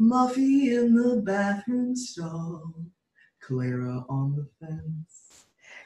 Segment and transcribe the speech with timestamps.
[0.00, 2.72] Muffy in the bathroom stall,
[3.38, 5.44] Clara on the fence.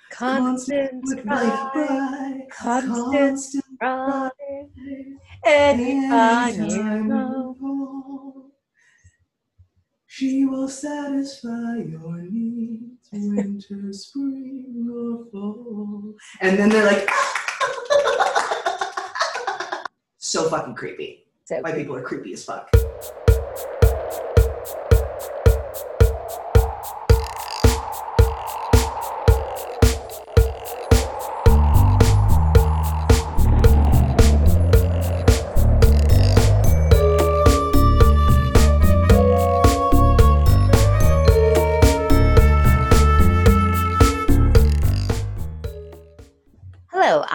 [0.08, 4.30] Constant cry, like bride, constant constant bride,
[5.44, 7.14] anytime you anytime go.
[7.14, 8.52] you go.
[10.06, 16.14] She will satisfy your needs, winter, spring, or fall.
[16.40, 17.10] And then they're like,
[20.18, 21.26] so fucking creepy.
[21.46, 22.70] So White people are creepy as fuck.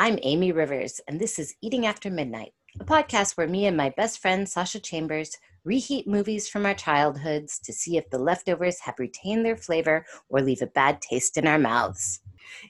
[0.10, 3.94] I'm Amy Rivers, and this is Eating After Midnight, a podcast where me and my
[3.96, 8.98] best friend Sasha Chambers reheat movies from our childhoods to see if the leftovers have
[8.98, 12.22] retained their flavor or leave a bad taste in our mouths.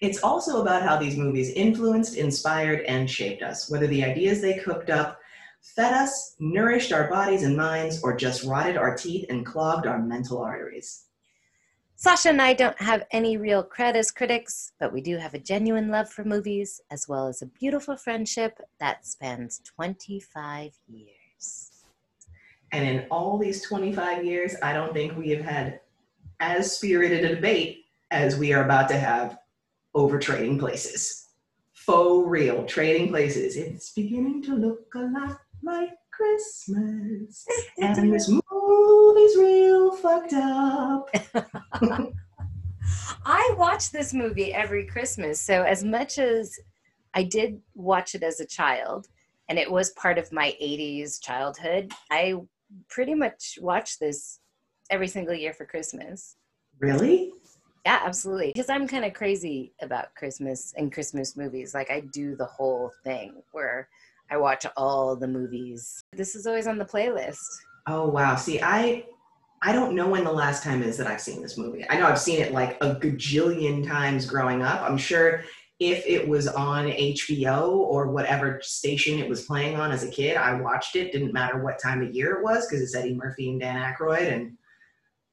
[0.01, 4.55] It's also about how these movies influenced, inspired, and shaped us, whether the ideas they
[4.55, 5.17] cooked up
[5.61, 9.99] fed us, nourished our bodies and minds, or just rotted our teeth and clogged our
[10.01, 11.05] mental arteries.
[12.01, 15.37] Sasha and I don't have any real cred as critics, but we do have a
[15.37, 21.71] genuine love for movies, as well as a beautiful friendship that spans 25 years.
[22.71, 25.81] And in all these 25 years, I don't think we have had
[26.39, 29.37] as spirited a debate as we are about to have
[29.93, 31.31] over trading places.
[31.73, 33.57] Faux real trading places.
[33.57, 37.45] It's beginning to look a lot like Christmas.
[37.81, 41.09] And this movie's real fucked up.
[43.25, 45.39] I watch this movie every Christmas.
[45.39, 46.59] So, as much as
[47.13, 49.07] I did watch it as a child,
[49.47, 52.35] and it was part of my 80s childhood, I
[52.89, 54.39] pretty much watch this
[54.89, 56.35] every single year for Christmas.
[56.79, 57.31] Really?
[57.85, 58.51] Yeah, absolutely.
[58.53, 61.73] Because I'm kind of crazy about Christmas and Christmas movies.
[61.73, 63.87] Like, I do the whole thing where
[64.31, 66.03] I watch all the movies.
[66.13, 67.39] This is always on the playlist.
[67.87, 68.35] Oh wow.
[68.35, 69.05] See, I
[69.61, 71.85] I don't know when the last time is that I've seen this movie.
[71.89, 74.81] I know I've seen it like a gajillion times growing up.
[74.81, 75.43] I'm sure
[75.79, 80.37] if it was on HBO or whatever station it was playing on as a kid,
[80.37, 81.11] I watched it.
[81.11, 84.31] Didn't matter what time of year it was because it's Eddie Murphy and Dan Aykroyd,
[84.31, 84.57] and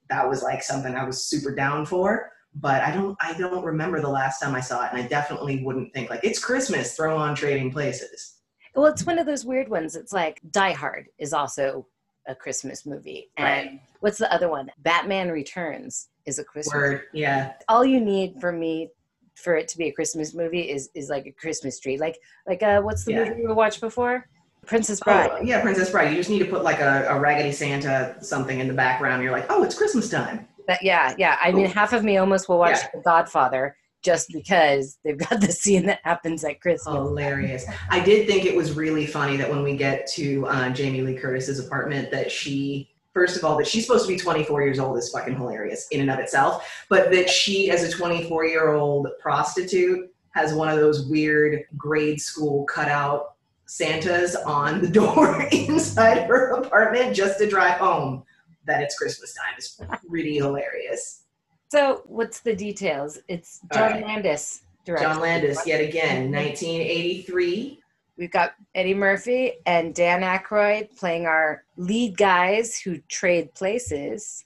[0.08, 2.30] that was like something I was super down for.
[2.54, 5.62] But I don't I don't remember the last time I saw it, and I definitely
[5.62, 6.96] wouldn't think like it's Christmas.
[6.96, 8.35] Throw on Trading Places.
[8.76, 9.97] Well, it's one of those weird ones.
[9.97, 11.87] It's like Die Hard is also
[12.28, 13.31] a Christmas movie.
[13.37, 13.81] And Right.
[14.00, 14.70] what's the other one?
[14.78, 16.75] Batman Returns is a Christmas.
[16.75, 17.03] Word.
[17.12, 17.54] Yeah.
[17.69, 18.91] All you need for me
[19.34, 21.98] for it to be a Christmas movie is is like a Christmas tree.
[21.98, 23.25] Like like uh what's the Yeah.
[23.25, 24.28] movie we watched before?
[24.66, 25.31] Princess Bride.
[25.32, 26.10] Oh, yeah, Princess Bride.
[26.10, 29.22] You just need to put like a, a Raggedy Santa something in the background.
[29.22, 30.48] You're like, oh, it's Christmas time.
[30.66, 31.38] That yeah, yeah.
[31.41, 32.88] I mean half of me almost will watch Yeah.
[32.94, 36.94] The Godfather just because they've got the scene that happens at Christmas.
[36.94, 37.66] Hilarious.
[37.90, 41.16] I did think it was really funny that when we get to uh, Jamie Lee
[41.16, 44.96] Curtis's apartment, that she, first of all, that she's supposed to be 24 years old
[44.96, 49.08] is fucking hilarious in and of itself, but that she, as a 24 year old
[49.18, 53.34] prostitute, has one of those weird grade school cutout
[53.64, 58.22] Santas on the door inside her apartment just to drive home
[58.66, 61.22] that it's Christmas time is pretty hilarious.
[61.69, 63.19] So what's the details?
[63.28, 64.06] It's John right.
[64.06, 65.04] Landis directed.
[65.06, 67.81] John Landis, yet again, 1983.
[68.16, 74.44] We've got Eddie Murphy and Dan Aykroyd playing our lead guys who trade places.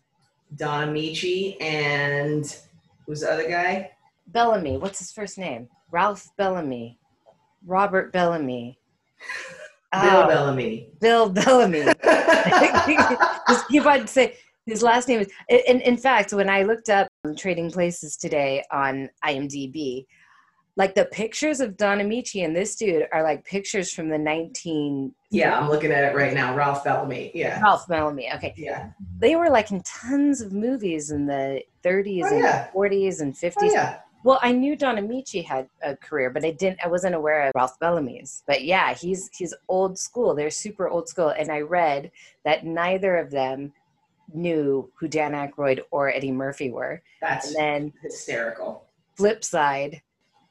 [0.56, 2.56] Don Ameche and
[3.06, 3.92] who's the other guy?
[4.28, 5.68] Bellamy, what's his first name?
[5.92, 6.98] Ralph Bellamy.
[7.66, 8.78] Robert Bellamy.
[9.92, 10.88] Bill Oh, Bellamy.
[11.00, 11.80] Bill Bellamy.
[13.48, 14.32] Just keep on saying
[14.66, 15.28] his last name is.
[15.48, 20.06] In, in fact, when I looked up Trading Places today on IMDb,
[20.76, 25.14] like the pictures of Don Ameche and this dude are like pictures from the 19.
[25.30, 26.54] Yeah, I'm looking at it right now.
[26.54, 27.32] Ralph Bellamy.
[27.34, 27.60] Yeah.
[27.60, 28.30] Ralph Bellamy.
[28.36, 28.54] Okay.
[28.56, 28.90] Yeah.
[29.18, 32.68] they were like in tons of movies in the 30s Oh, and yeah.
[32.74, 33.54] 40s and 50s.
[33.58, 33.98] Oh, yeah.
[34.22, 36.78] Well, I knew Don Ameche had a career, but I didn't.
[36.84, 38.42] I wasn't aware of Ralph Bellamy's.
[38.46, 40.34] But yeah, he's he's old school.
[40.34, 41.30] They're super old school.
[41.30, 42.10] And I read
[42.44, 43.72] that neither of them
[44.34, 47.02] knew who Dan Aykroyd or Eddie Murphy were.
[47.20, 48.84] That's And then hysterical.
[49.16, 50.02] flip side,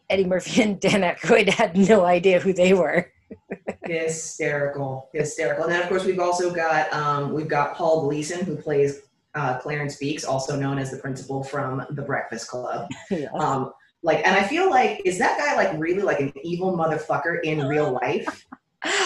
[0.09, 3.11] Eddie Murphy and Dan Aykroyd had no idea who they were.
[3.85, 5.09] Hysterical.
[5.13, 5.63] Hysterical.
[5.65, 9.01] And then, of course, we've also got um, we've got Paul Gleason, who plays
[9.35, 12.87] uh, Clarence Beeks, also known as the principal from The Breakfast Club.
[13.11, 13.29] Yes.
[13.33, 13.71] Um,
[14.01, 17.65] like, and I feel like is that guy like really like an evil motherfucker in
[17.67, 18.45] real life?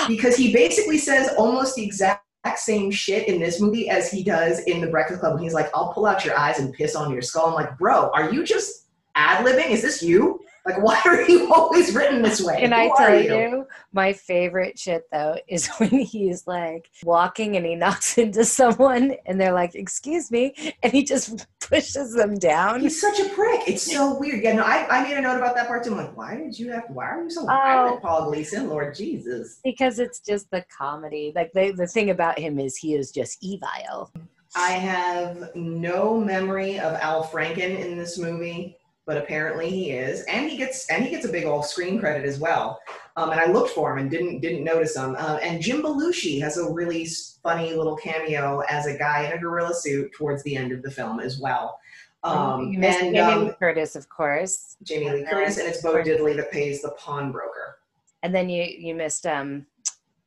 [0.07, 2.22] because he basically says almost the exact
[2.55, 5.33] same shit in this movie as he does in The Breakfast Club.
[5.33, 7.77] When he's like, "I'll pull out your eyes and piss on your skull." I'm like,
[7.77, 9.69] "Bro, are you just ad libbing?
[9.69, 10.42] Is this you?
[10.65, 13.67] Like, why are you always written this way?" Can Who I tell you?
[13.91, 19.39] my favorite shit though is when he's like walking and he knocks into someone and
[19.39, 22.81] they're like, "Excuse me," and he just pushes them down.
[22.81, 23.61] He's such a prick.
[23.67, 24.43] It's so weird.
[24.43, 25.91] Yeah, no, I, I made a note about that part too.
[25.91, 26.83] I'm like, why did you have?
[26.89, 27.99] Why are you so violent, Oh.
[28.01, 28.67] Paul Gleason?
[28.69, 29.59] Lord Jesus.
[29.63, 31.31] because it's just the comedy.
[31.35, 34.11] Like the the thing about him is he is just evil.
[34.55, 40.49] I have no memory of Al Franken in this movie, but apparently he is, and
[40.49, 42.79] he gets and he gets a big old screen credit as well.
[43.15, 45.15] Um, and I looked for him and didn't didn't notice him.
[45.17, 47.07] Uh, and Jim Belushi has a really
[47.43, 50.89] funny little cameo as a guy in a gorilla suit towards the end of the
[50.91, 51.79] film as well.
[52.23, 56.35] Um, and Jamie um, Lee Curtis, of course, Jamie Lee Curtis, and it's Bo Diddley
[56.37, 57.79] that pays the pawnbroker.
[58.23, 59.65] and then you you missed um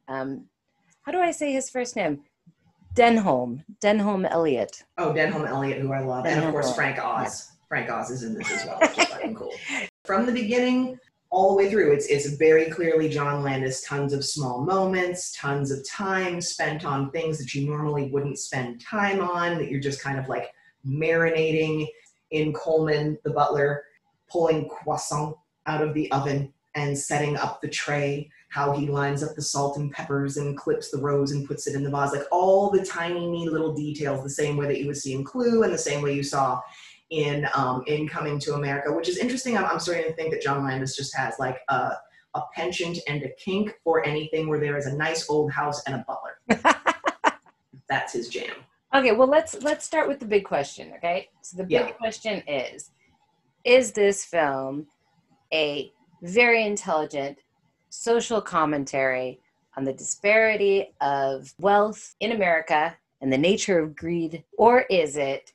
[0.09, 0.45] um
[1.03, 2.21] how do I say his first name?
[2.95, 4.83] Denholm, Denholm Elliott.
[4.99, 7.53] Oh, Denholm Elliott, who I love, and of course Frank Oz.
[7.69, 9.53] Frank Oz is in this as well, which is fucking cool.
[10.05, 10.99] From the beginning
[11.31, 13.83] all the way through, it's it's very clearly John Landis.
[13.83, 18.81] Tons of small moments, tons of time spent on things that you normally wouldn't spend
[18.81, 19.59] time on.
[19.59, 20.53] That you're just kind of like
[20.87, 21.89] marinating
[22.31, 23.85] in Coleman, the butler,
[24.31, 25.37] pulling croissant
[25.67, 28.31] out of the oven and setting up the tray.
[28.49, 31.75] How he lines up the salt and peppers and clips the rose and puts it
[31.75, 32.13] in the vase.
[32.13, 35.65] Like all the tiny, little details, the same way that you would see in Clue
[35.65, 36.61] and the same way you saw
[37.11, 39.57] in um, in Coming to America, which is interesting.
[39.57, 41.93] I'm, I'm starting to think that John Landis just has like a,
[42.35, 45.97] a penchant and a kink for anything where there is a nice old house and
[45.97, 46.73] a butler.
[47.89, 48.55] That's his jam.
[48.95, 51.29] Okay, well let's let's start with the big question, okay?
[51.43, 51.91] So the big Yeah.
[51.93, 52.91] question is
[53.65, 54.87] is this film
[55.53, 55.93] a
[56.23, 57.39] very intelligent
[57.91, 59.41] social commentary
[59.77, 65.53] on the disparity of wealth in America and the nature of greed or is it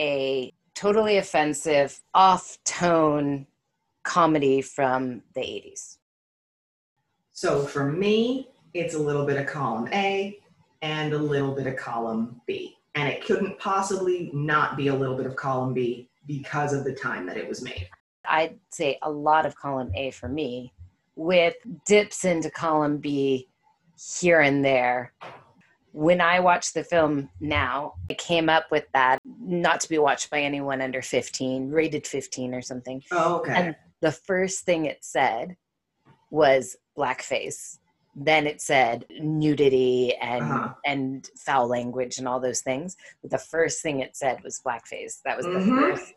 [0.00, 3.46] a totally offensive off-tone
[4.02, 5.98] comedy from the 80s?
[7.32, 10.38] So for me, it's a little bit of column A
[10.82, 12.76] and a little bit of column B.
[12.94, 16.92] And it couldn't possibly not be a little bit of column B because of the
[16.92, 17.88] time that it was made.
[18.26, 20.72] I'd say a lot of column A for me,
[21.16, 21.54] with
[21.86, 23.48] dips into column B
[24.18, 25.12] here and there.
[25.94, 30.28] When I watch the film now, I came up with that not to be watched
[30.28, 33.00] by anyone under 15, rated 15 or something.
[33.12, 33.52] Oh, okay.
[33.54, 35.56] And the first thing it said
[36.30, 37.78] was blackface.
[38.16, 40.74] Then it said nudity and Uh-huh.
[40.84, 42.96] and foul language and all those things.
[43.22, 45.22] But the first thing it said was blackface.
[45.24, 45.92] That was the Mhm.
[45.92, 46.14] first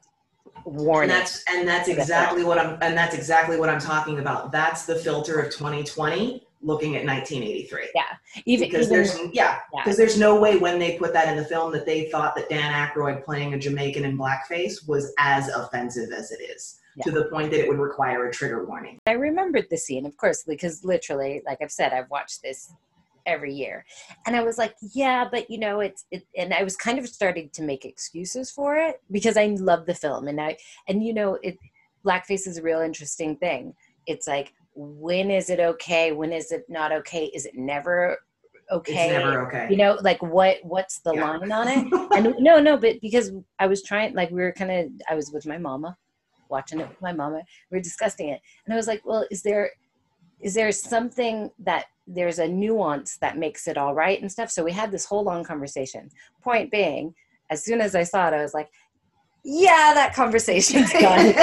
[0.65, 1.09] and warning.
[1.09, 4.51] that's and that's exactly what I'm and that's exactly what I'm talking about.
[4.51, 7.89] That's the filter of 2020 looking at 1983.
[7.95, 8.03] Yeah,
[8.45, 9.83] even because even- there's yeah, Yeah.
[9.83, 12.49] because there's no way when they put that in the film that they thought that
[12.49, 17.25] Dan Aykroyd playing a Jamaican in blackface was as offensive as it is to the
[17.25, 18.97] point that it would require a trigger warning.
[19.05, 22.73] I remembered the scene, of course, because literally, like I've said, I've watched this
[23.27, 23.85] every year,
[24.25, 27.07] and I was like, yeah, but you know, it's it, and I was kind of
[27.07, 31.13] starting to make excuses for it because I love the film, and I and you
[31.13, 31.57] know, it
[32.05, 33.73] blackface is a real interesting thing.
[34.07, 36.11] It's like, when is it okay?
[36.11, 37.25] When is it not okay?
[37.33, 38.17] Is it never
[38.71, 39.05] okay?
[39.05, 39.67] It's never okay.
[39.69, 41.37] You know, like what what's the Yeah.
[41.37, 41.87] line on it?
[42.17, 45.31] and no no but because i was trying like we were kind of i was
[45.33, 45.95] with my mama
[46.49, 49.43] watching it with my mama we were discussing it and i was like well is
[49.43, 49.69] there
[50.41, 54.63] is there something that there's a nuance that makes it all right and stuff so
[54.63, 56.09] we had this whole long conversation
[56.43, 57.13] point being
[57.51, 58.69] as soon as i saw it i was like
[59.43, 61.27] yeah that conversation's done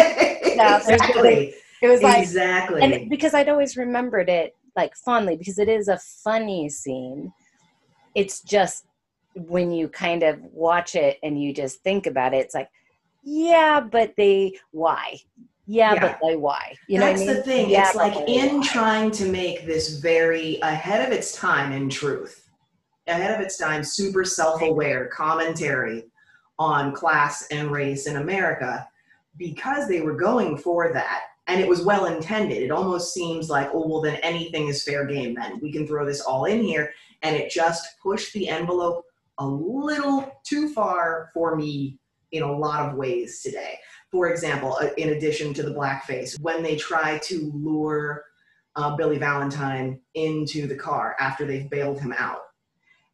[0.57, 1.55] exactly.
[1.85, 2.81] It was like exactly.
[2.81, 7.31] and because I'd always remembered it like fondly because it is a funny scene.
[8.15, 8.87] It's just
[9.35, 12.71] when you kind of watch it and you just think about it, it's like,
[13.23, 15.19] yeah, but they why?
[15.67, 16.01] Yeah, Yeah.
[16.01, 16.75] but they why?
[16.89, 17.35] You know That's I mean?
[17.37, 17.71] the thing.
[17.71, 18.67] Yeah, it's like in why.
[18.67, 22.49] trying to make this very ahead of its time in truth,
[23.07, 26.05] ahead of its time, super self aware commentary
[26.59, 28.89] on class and race in America,
[29.37, 31.25] because they were going for that.
[31.47, 32.63] And it was well intended.
[32.63, 35.61] It almost seems like, oh, well, then anything is fair game, then.
[35.61, 36.93] We can throw this all in here.
[37.23, 39.05] And it just pushed the envelope
[39.39, 41.99] a little too far for me
[42.33, 43.79] in a lot of ways today
[44.15, 48.25] for example, uh, in addition to the blackface, when they try to lure
[48.77, 52.39] uh, Billy Valentine into the car after they've bailed him out.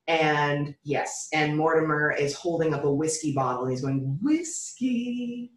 [0.09, 5.53] And yes, and Mortimer is holding up a whiskey bottle and he's going, Whiskey,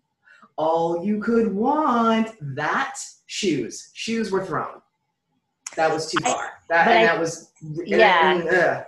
[0.57, 2.29] all you could want.
[2.55, 2.95] That
[3.25, 4.81] shoes, shoes were thrown.
[5.75, 6.50] That was too I- far.
[6.69, 7.51] That, and I- that was,
[7.86, 8.31] Yeah.
[8.33, 8.86] and, ugh.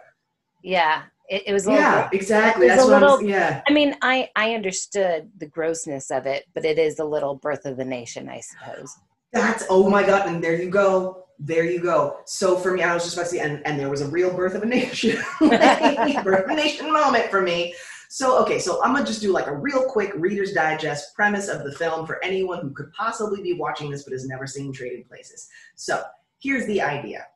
[0.63, 1.67] Yeah, it, it was.
[1.67, 2.67] A yeah, little, exactly.
[2.67, 3.21] That's a what little-.
[3.21, 3.61] Yeah.
[3.67, 7.65] I mean, I I understood the grossness of it, but it is a little birth
[7.65, 8.95] of the nation, I suppose.
[9.31, 11.25] That's oh my god, and there you go.
[11.37, 12.19] There you go.
[12.25, 14.33] So for me, I was just about to say, and, and there was a real
[14.33, 17.75] birth of a nation, birth of a nation moment for me.
[18.15, 21.65] So okay, so I'm gonna just do like a real quick Reader's Digest premise of
[21.65, 25.03] the film for anyone who could possibly be watching this but has never seen Trading
[25.03, 25.49] Places.
[25.75, 26.01] So
[26.39, 27.27] here's the idea: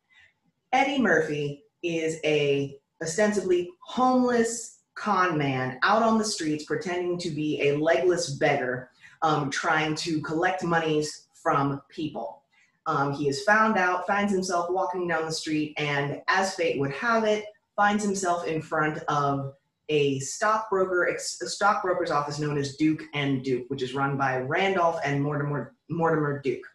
[0.71, 7.61] Eddie Murphy is a ostensibly homeless con man out on the streets pretending to be
[7.61, 8.89] a legless beggar,
[9.21, 12.43] um, trying to collect monies from people.
[12.85, 16.93] Um, he is found out, finds himself walking down the street, and as fate would
[16.93, 17.43] have it,
[17.75, 19.55] finds himself in front of
[19.89, 24.99] a stockbroker, a stockbroker's office known as Duke and Duke, which is run by Randolph
[25.03, 26.65] and Mortimer, Mortimer Duke.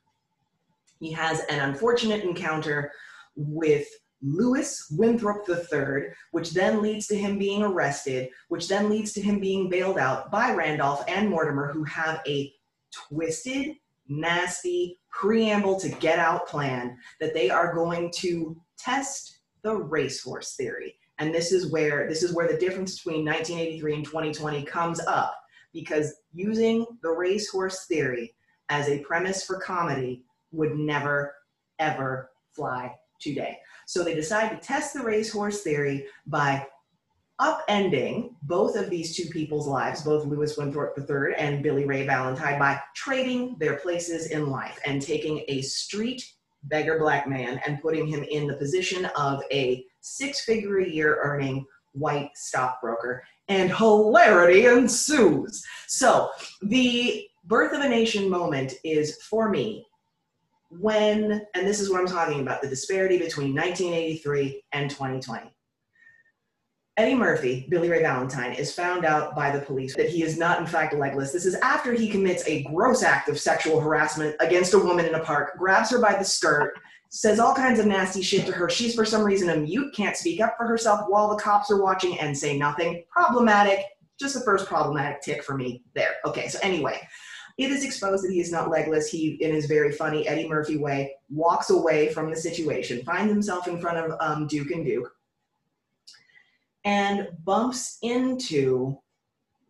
[1.00, 2.90] He has an unfortunate encounter
[3.37, 3.87] with
[4.23, 9.38] Louis Winthorpe III, which then leads to him being arrested, which then leads to him
[9.38, 12.52] being bailed out by Randolph and Mortimer, who have a
[12.92, 13.76] twisted,
[14.09, 20.97] nasty preamble to get out plan that they are going to test the racehorse theory.
[21.18, 25.40] And this is where this is where the difference between 1983 and 2020 comes up
[25.73, 28.35] because using the racehorse theory
[28.68, 31.35] as a premise for comedy would never
[31.78, 33.59] ever fly today.
[33.87, 36.66] So they decide to test the racehorse theory by
[37.40, 42.59] upending both of these two people's lives, both Louis Winthorpe III and Billy Ray Valentine,
[42.59, 46.33] by trading their places in life and taking a street
[46.64, 51.18] beggar black man and putting him in the position of a six figure a year
[51.23, 53.23] earning white stockbroker.
[53.49, 55.62] And hilarity ensues.
[55.87, 56.30] So
[56.62, 59.87] the birth of a nation moment is for me
[60.71, 65.53] when, and this is what I'm talking about the disparity between 1983 and 2020.
[66.96, 70.60] Eddie Murphy, Billy Ray Valentine, is found out by the police that he is not,
[70.60, 71.32] in fact, legless.
[71.32, 75.16] This is after he commits a gross act of sexual harassment against a woman in
[75.16, 78.70] a park, grabs her by the skirt, says all kinds of nasty shit to her.
[78.70, 81.82] She's, for some reason, a mute, can't speak up for herself while the cops are
[81.82, 83.02] watching and say nothing.
[83.10, 83.80] Problematic.
[84.16, 86.14] Just the first problematic tick for me there.
[86.24, 87.00] Okay, so anyway,
[87.58, 89.10] it is exposed that he is not legless.
[89.10, 93.66] He, in his very funny Eddie Murphy way, walks away from the situation, finds himself
[93.66, 95.12] in front of um, Duke and Duke,
[96.85, 98.99] and bumps into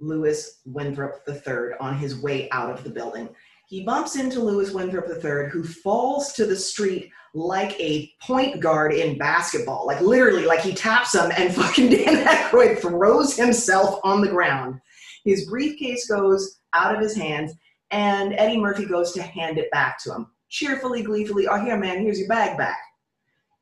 [0.01, 3.29] Louis Winthorpe III on his way out of the building.
[3.67, 8.93] He bumps into Louis Winthorpe III, who falls to the street like a point guard
[8.93, 9.87] in basketball.
[9.87, 14.81] Like literally, like he taps him and fucking Dan Aykroyd throws himself on the ground.
[15.25, 17.53] His briefcase goes out of his hands,
[17.91, 20.27] and Eddie Murphy goes to hand it back to him.
[20.51, 22.79] Cheerfully, gleefully, oh, here, man, here's your bag back.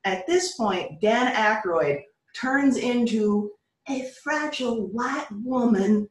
[0.05, 2.03] At this point, Dan Aykroyd
[2.35, 3.51] turns into
[3.89, 6.09] a fragile white woman.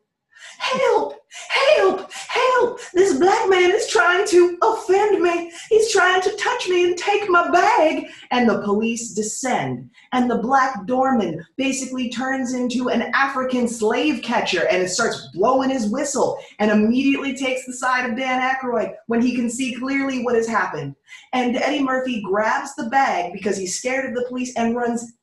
[0.58, 1.16] Help!
[1.50, 2.12] Help!
[2.12, 2.80] Help!
[2.94, 5.52] This black man is trying to offend me.
[5.70, 8.08] He's trying to touch me and take my bag.
[8.32, 9.90] And the police descend.
[10.14, 15.90] And the black doorman basically turns into an African slave catcher and starts blowing his
[15.90, 20.36] whistle and immediately takes the side of Dan Aykroyd when he can see clearly what
[20.36, 20.96] has happened.
[21.34, 25.14] And Eddie Murphy grabs the bag because he's scared of the police and runs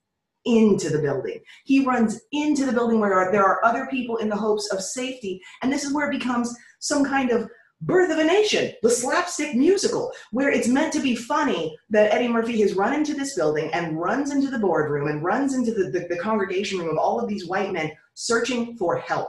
[0.48, 1.40] into the building.
[1.64, 5.42] He runs into the building where there are other people in the hopes of safety.
[5.62, 7.50] And this is where it becomes some kind of
[7.82, 12.28] birth of a nation, the slapstick musical, where it's meant to be funny that Eddie
[12.28, 15.90] Murphy has run into this building and runs into the boardroom and runs into the,
[15.90, 19.28] the, the congregation room of all of these white men searching for help.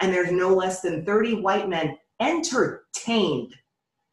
[0.00, 3.54] And there's no less than 30 white men entertained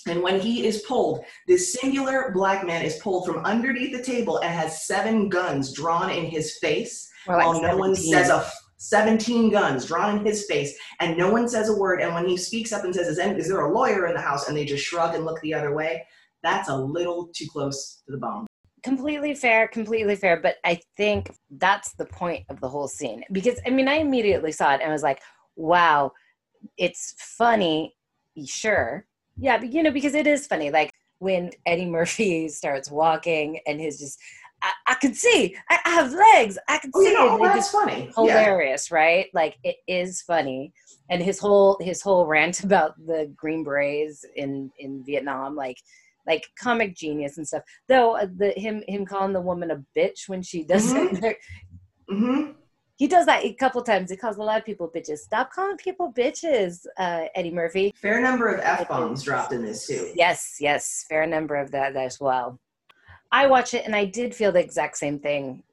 [0.07, 4.39] and when he is pulled, this singular black man is pulled from underneath the table
[4.39, 7.09] and has seven guns drawn in his face.
[7.27, 8.13] Like while no one 17.
[8.13, 12.01] says a f- 17 guns drawn in his face, and no one says a word.
[12.01, 14.49] And when he speaks up and says, is, is there a lawyer in the house?
[14.49, 16.05] And they just shrug and look the other way,
[16.41, 18.45] that's a little too close to the bone.
[18.83, 23.57] completely fair completely fair but i think that's the point of the whole scene because
[23.65, 25.21] i mean i immediately saw it and was like
[25.55, 26.11] wow
[26.77, 27.95] it's funny
[28.35, 29.05] be sure
[29.37, 33.79] yeah but you know because it is funny like when eddie murphy starts walking and
[33.79, 34.19] his just
[34.61, 37.45] i, I can see I, I have legs i can Oh, see you know, oh,
[37.47, 38.05] that's funny.
[38.05, 38.15] Yeah.
[38.15, 39.27] hilarious right?
[39.33, 40.73] Like it is funny.
[41.09, 45.77] And his whole his whole rant about the green berets in in vietnam like
[46.27, 47.63] like comic genius and stuff.
[47.89, 51.37] Though uh, the him him calling the woman a bitch when she does it
[52.09, 52.51] hmm
[52.95, 55.77] he does that a couple times he calls a lot of people bitches stop calling
[55.77, 60.11] people bitches uh eddie murphy Fair number of F bombs dropped in this too.
[60.15, 62.59] yes yes fair number of that as well
[63.31, 65.63] i watch it and i did feel the exact same thing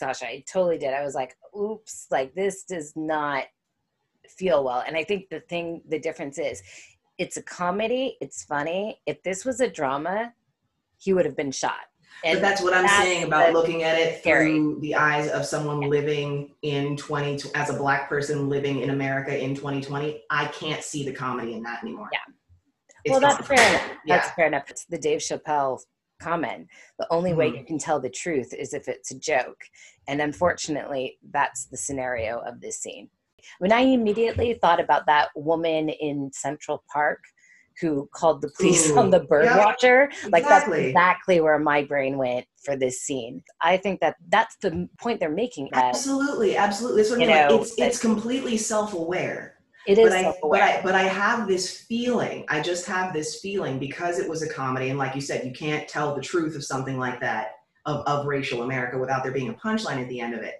[0.00, 0.26] Sasha.
[0.26, 0.94] I totally did.
[0.94, 3.44] I was like, oops, like this does not
[4.26, 4.82] feel well.
[4.86, 6.62] And I think the thing, the difference is
[7.18, 9.00] it's a comedy, it's funny.
[9.06, 10.32] If this was a drama,
[10.98, 11.84] he would have been shot.
[12.24, 14.52] And but that's what I'm that's saying about looking at it scary.
[14.52, 19.36] through the eyes of someone living in 20 as a black person living in America
[19.36, 20.22] in 2020.
[20.30, 22.08] I can't see the comedy in that anymore.
[22.12, 22.18] Yeah.
[23.04, 23.90] It's well, that's fair enough.
[24.04, 24.16] Yeah.
[24.16, 24.64] That's fair enough.
[24.68, 25.80] It's the Dave Chappelle
[26.20, 26.68] comment.
[26.98, 27.38] The only mm-hmm.
[27.38, 29.60] way you can tell the truth is if it's a joke.
[30.06, 33.08] And unfortunately, that's the scenario of this scene.
[33.58, 37.20] When I immediately thought about that woman in Central Park
[37.80, 40.78] who called the police Ooh, on the bird watcher, like exactly.
[40.78, 43.42] that's exactly where my brain went for this scene.
[43.60, 45.70] I think that that's the point they're making.
[45.72, 47.04] That, absolutely, absolutely.
[47.04, 49.56] So, you know, it's it's completely self-aware.
[49.86, 52.44] It is but I, but I, but I have this feeling.
[52.48, 55.52] I just have this feeling because it was a comedy, and like you said, you
[55.52, 57.52] can't tell the truth of something like that
[57.86, 60.56] of, of racial America without there being a punchline at the end of it.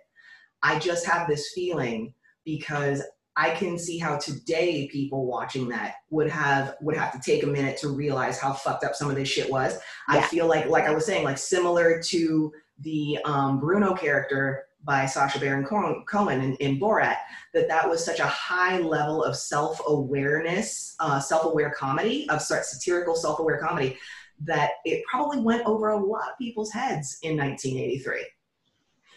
[0.62, 2.14] I just have this feeling
[2.44, 3.02] because
[3.40, 7.46] I can see how today people watching that would have would have to take a
[7.46, 9.78] minute to realize how fucked up some of this shit was.
[10.12, 10.18] Yeah.
[10.18, 15.06] I feel like like I was saying, like similar to the um, Bruno character by
[15.06, 17.16] Sacha Baron Cohen in, in, Borat,
[17.54, 23.58] that that was such a high level of self-awareness, uh, self-aware comedy, of satirical self-aware
[23.58, 23.98] comedy,
[24.42, 28.26] that it probably went over a lot of people's heads in 1983.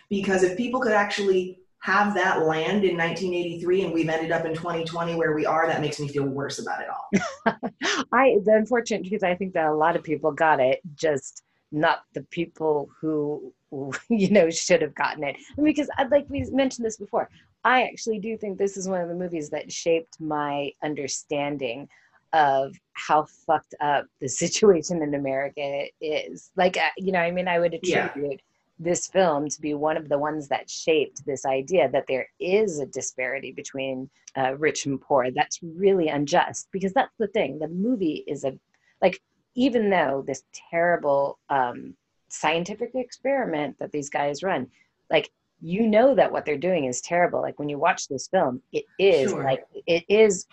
[0.09, 4.53] Because if people could actually have that land in 1983 and we've ended up in
[4.53, 7.09] 2020 where we are that makes me feel worse about it all.
[8.13, 12.03] I the unfortunate because i think that a lot of people got it just not
[12.13, 13.53] the people who
[14.09, 15.35] you know should have gotten it.
[15.61, 17.29] Because uh, like we mentioned this before
[17.65, 21.89] i actually do think this is one of the movies that shaped my understanding
[22.31, 26.49] of how fucked up the situation in america is.
[26.55, 29.97] Like uh, you know i mean i would attribute yeah this film to be one
[29.97, 34.85] of the ones that shaped this idea that there is a disparity between uh, rich
[34.85, 35.31] and poor.
[35.31, 37.59] That's really unjust because that's the thing.
[37.59, 38.57] The movie is a
[39.01, 39.21] like
[39.55, 41.95] even though this terrible um,
[42.29, 44.67] scientific experiment that these guys run
[45.11, 45.29] like
[45.61, 47.41] you know that what they're doing is terrible.
[47.41, 49.43] Like when you watch this film it is sure.
[49.43, 50.47] like it is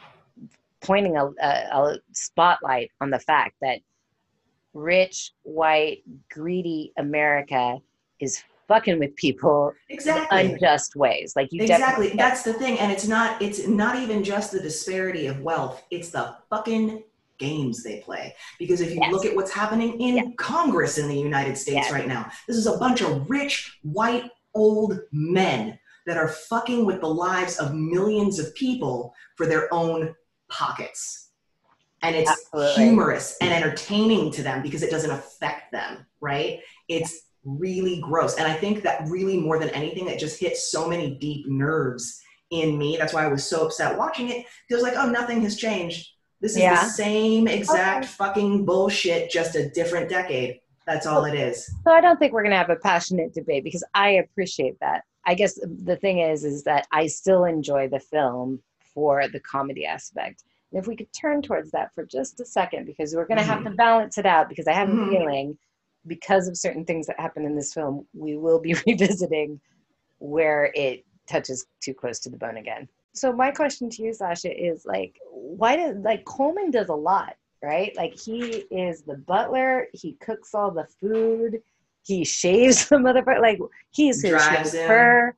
[0.80, 3.80] pointing a, a, a spotlight on the fact that
[4.72, 7.78] rich white greedy america
[8.20, 13.08] is fucking with people exactly unjust ways like you exactly that's the thing and it's
[13.08, 17.02] not it's not even just the disparity of wealth it's the fucking
[17.38, 19.12] games they play because if you yes.
[19.12, 20.26] look at what's happening in yes.
[20.36, 21.92] congress in the united states yes.
[21.92, 27.00] right now this is a bunch of rich white old men that are fucking with
[27.00, 30.14] the lives of millions of people for their own
[30.48, 31.30] pockets
[32.02, 32.84] and it's Absolutely.
[32.84, 38.36] humorous and entertaining to them because it doesn't affect them right it's really gross.
[38.36, 42.20] And I think that really more than anything, it just hit so many deep nerves
[42.50, 42.96] in me.
[42.98, 44.46] That's why I was so upset watching it.
[44.68, 46.08] It was like, oh, nothing has changed.
[46.40, 46.84] This is yeah.
[46.84, 48.12] the same exact okay.
[48.12, 50.60] fucking bullshit, just a different decade.
[50.86, 51.70] That's all it is.
[51.84, 55.04] So I don't think we're going to have a passionate debate because I appreciate that.
[55.26, 58.60] I guess the thing is, is that I still enjoy the film
[58.94, 60.42] for the comedy aspect.
[60.72, 63.44] And if we could turn towards that for just a second, because we're going to
[63.44, 63.52] mm-hmm.
[63.52, 65.08] have to balance it out, because I have mm-hmm.
[65.08, 65.58] a feeling
[66.06, 69.60] because of certain things that happen in this film, we will be revisiting
[70.18, 72.88] where it touches too close to the bone again.
[73.12, 77.34] So my question to you, Sasha, is like, why does like Coleman does a lot,
[77.62, 77.94] right?
[77.96, 81.60] Like he is the butler, he cooks all the food,
[82.04, 83.58] he shaves the motherfucker, like
[83.90, 85.34] he's his chauffeur.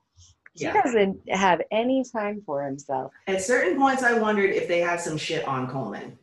[0.54, 0.82] He yeah.
[0.82, 3.10] doesn't have any time for himself.
[3.26, 6.18] At certain points, I wondered if they had some shit on Coleman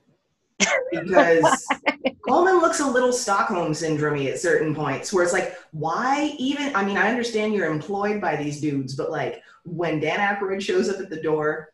[0.91, 1.67] because
[2.27, 6.75] Coleman looks a little Stockholm syndrome at certain points where it's like, why even?
[6.75, 10.89] I mean, I understand you're employed by these dudes, but like when Dan Aykroyd shows
[10.89, 11.69] up at the door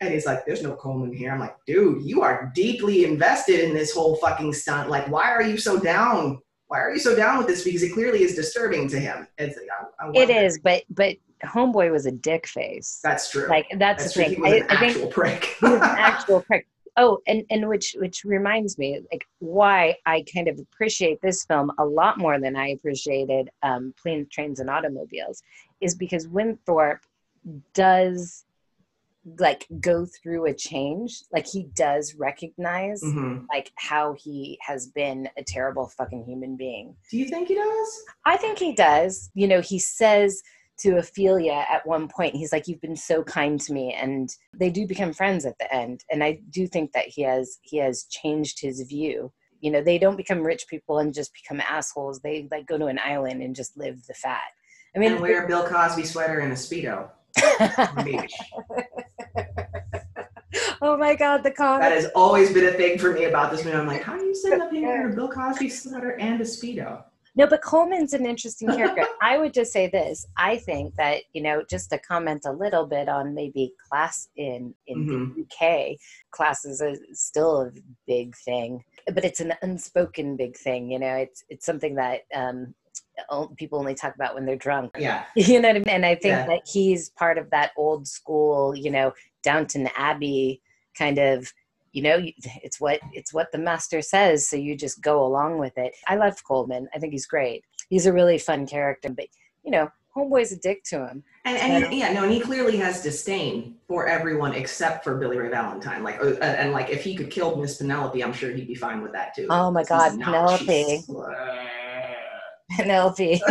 [0.00, 1.32] and he's like, there's no Coleman here.
[1.32, 4.88] I'm like, dude, you are deeply invested in this whole fucking stunt.
[4.88, 6.38] Like, why are you so down?
[6.68, 7.64] Why are you so down with this?
[7.64, 9.26] Because it clearly is disturbing to him.
[9.38, 9.58] It's,
[10.00, 13.00] I, I it is, but but homeboy was a dick face.
[13.02, 13.48] That's true.
[13.48, 14.46] Like that's, that's the thing.
[14.46, 15.44] I, I, think prick.
[15.60, 16.66] he was an actual prick
[16.98, 21.70] oh and and which which reminds me like why i kind of appreciate this film
[21.78, 25.42] a lot more than i appreciated um, planes trains and automobiles
[25.80, 27.00] is because winthorpe
[27.72, 28.44] does
[29.38, 31.22] like go through a change.
[31.32, 33.44] Like he does recognize mm-hmm.
[33.52, 36.96] like how he has been a terrible fucking human being.
[37.10, 38.04] Do you think he does?
[38.24, 39.30] I think he does.
[39.34, 40.42] You know he says
[40.80, 42.34] to Ophelia at one point.
[42.36, 45.72] He's like, "You've been so kind to me," and they do become friends at the
[45.74, 46.04] end.
[46.10, 49.32] And I do think that he has he has changed his view.
[49.60, 52.20] You know, they don't become rich people and just become assholes.
[52.20, 54.40] They like go to an island and just live the fat.
[54.94, 57.10] I mean, and wear a Bill Cosby sweater and a speedo.
[57.78, 58.34] on the beach.
[60.80, 61.92] oh my God, the That comment.
[61.92, 63.76] has always been a thing for me about this movie.
[63.76, 66.44] I'm like, how do you send up here in a Bill Cosby sweater and a
[66.44, 67.04] speedo?
[67.38, 69.06] No, but Coleman's an interesting character.
[69.22, 70.26] I would just say this.
[70.36, 74.74] I think that, you know, just to comment a little bit on maybe class in,
[74.88, 75.34] in Mhm.
[75.36, 75.96] the UK,
[76.32, 77.70] class is a, still a
[78.08, 78.82] big thing,
[79.14, 80.90] but it's an unspoken big thing.
[80.90, 82.74] You know, it's, it's something that um,
[83.56, 84.96] people only talk about when they're drunk.
[84.98, 85.88] Yeah, You know what I mean?
[85.88, 86.46] And I think Yeah.
[86.46, 89.12] that he's part of that old school, you know,
[89.44, 90.60] Downton Abbey
[90.98, 91.52] kind of,
[91.98, 92.20] you know,
[92.62, 95.96] it's what it's what the master says, so you just go along with it.
[96.06, 96.88] I love Coleman.
[96.94, 97.64] I think he's great.
[97.90, 99.26] He's a really fun character, but
[99.64, 101.24] you know, Homeboy's a dick to him.
[101.44, 105.48] and, and yeah, no, and he clearly has disdain for everyone except for Billy Ray
[105.48, 106.04] Valentine.
[106.04, 109.02] Like, uh, and like, if he could kill Miss Penelope, I'm sure he'd be fine
[109.02, 109.48] with that too.
[109.50, 111.02] Oh my God, Penelope.
[112.76, 113.42] Penelope.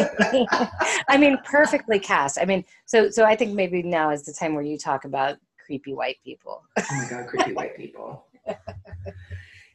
[1.10, 2.38] I mean, perfectly cast.
[2.40, 5.38] I mean, so so I think maybe now is the time where you talk about
[5.68, 6.64] creepy white people.
[6.80, 8.26] Oh my god, creepy white people.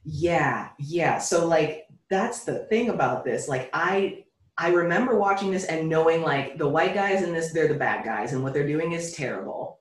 [0.05, 1.19] Yeah, yeah.
[1.19, 3.49] So like that's the thing about this.
[3.49, 4.25] Like I
[4.59, 8.05] I remember watching this and knowing like the white guys in this, they're the bad
[8.05, 9.81] guys and what they're doing is terrible.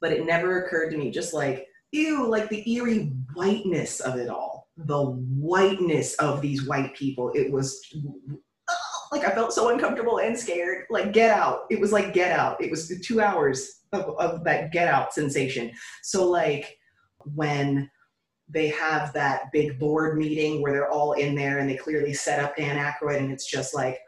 [0.00, 4.28] But it never occurred to me, just like, ew, like the eerie whiteness of it
[4.28, 4.68] all.
[4.76, 7.30] The whiteness of these white people.
[7.34, 7.80] It was
[9.12, 10.84] like I felt so uncomfortable and scared.
[10.90, 11.60] Like get out.
[11.70, 12.62] It was like get out.
[12.62, 15.72] It was two hours of, of that get out sensation.
[16.02, 16.75] So like
[17.34, 17.90] when
[18.48, 22.42] they have that big board meeting where they're all in there and they clearly set
[22.42, 23.98] up Dan Aykroyd and it's just like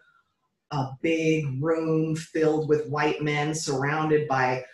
[0.71, 4.65] a big room filled with white men surrounded by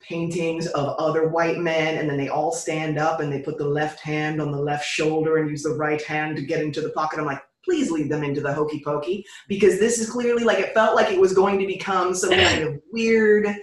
[0.00, 3.66] paintings of other white men and then they all stand up and they put the
[3.66, 6.90] left hand on the left shoulder and use the right hand to get into the
[6.90, 7.18] pocket.
[7.18, 10.72] I'm like, please lead them into the hokey pokey because this is clearly like it
[10.72, 13.54] felt like it was going to become some kind of weird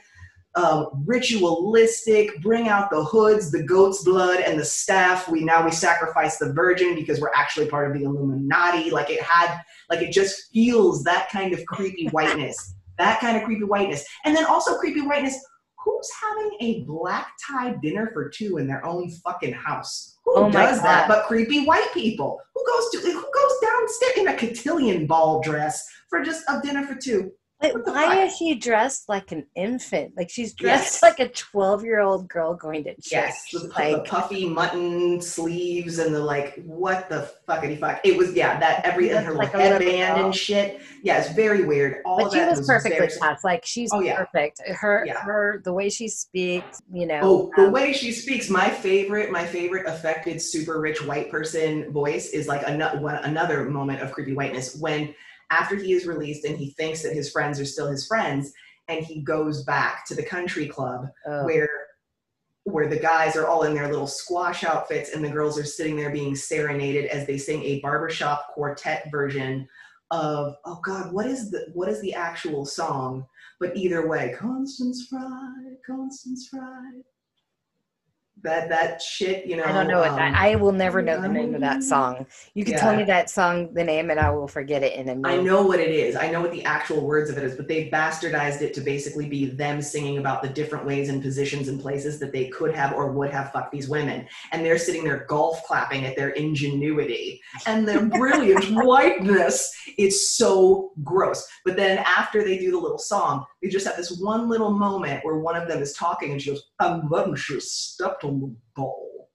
[0.57, 5.29] um, ritualistic bring out the hoods the goat's blood and the staff.
[5.29, 8.89] We now we sacrifice the virgin because we're actually part of the illuminati.
[8.89, 13.43] Like it had like it just feels that kind of creepy whiteness that kind of
[13.43, 14.05] creepy whiteness.
[14.25, 15.39] And then also creepy whiteness
[15.83, 20.17] who's having a black tie dinner for two in their own fucking house?
[20.25, 22.39] Who Oh does that but creepy white people?
[22.53, 26.85] Who goes to who goes downstairs in a cotillion ball dress for just a dinner
[26.85, 30.13] for two But why is she dressed like an infant?
[30.15, 31.01] Like she's dressed Yes.
[31.01, 33.11] like a twelve-year-old girl going to church.
[33.11, 37.99] Yes, the, the puffy mutton sleeves and the like, what the fuckity fuck?
[38.03, 40.81] It was yeah, that every and her Like headband and shit.
[41.01, 42.01] Yeah, it's very weird.
[42.05, 43.43] All but she that was perfectly cast.
[43.43, 44.17] Like she's Oh, yeah.
[44.17, 44.61] perfect.
[44.67, 45.17] Her Yeah.
[45.21, 47.19] her the way she speaks, you know.
[47.23, 51.91] Oh, the um, way she speaks, my favorite, my favorite affected super rich white person
[51.91, 55.15] voice is like ano- one, another moment of creepy whiteness when
[55.49, 58.51] after he is released and he thinks that his friends are still his friends
[58.87, 61.69] and he goes back to the country club oh, where
[62.63, 65.95] where the guys are all in their little squash outfits and the girls are sitting
[65.95, 69.67] there being serenaded as they sing a barbershop quartet version
[70.11, 73.25] of oh god what is the what is the actual song?
[73.59, 75.53] But either way constance fry
[75.85, 76.91] constance fry
[78.43, 80.29] that that shit you know I don't know what that.
[80.29, 82.25] um, I will never know the name of that song.
[82.53, 85.15] You can tell me that song, the name, and I will forget it in a
[85.15, 85.39] minute.
[85.39, 86.15] I know what it is.
[86.15, 89.27] I know what the actual words of it is, but they bastardized it to basically
[89.27, 92.93] be them singing about the different ways and positions and places that they could have
[92.93, 94.27] or would have fucked these women.
[94.51, 99.75] And they're sitting there golf clapping at their ingenuity and their brilliant whiteness.
[99.97, 101.47] It's so gross.
[101.65, 105.23] But then after they do the little song, they just have this one little moment
[105.25, 109.29] where one of them is talking and she goes, then she stepped on the ball.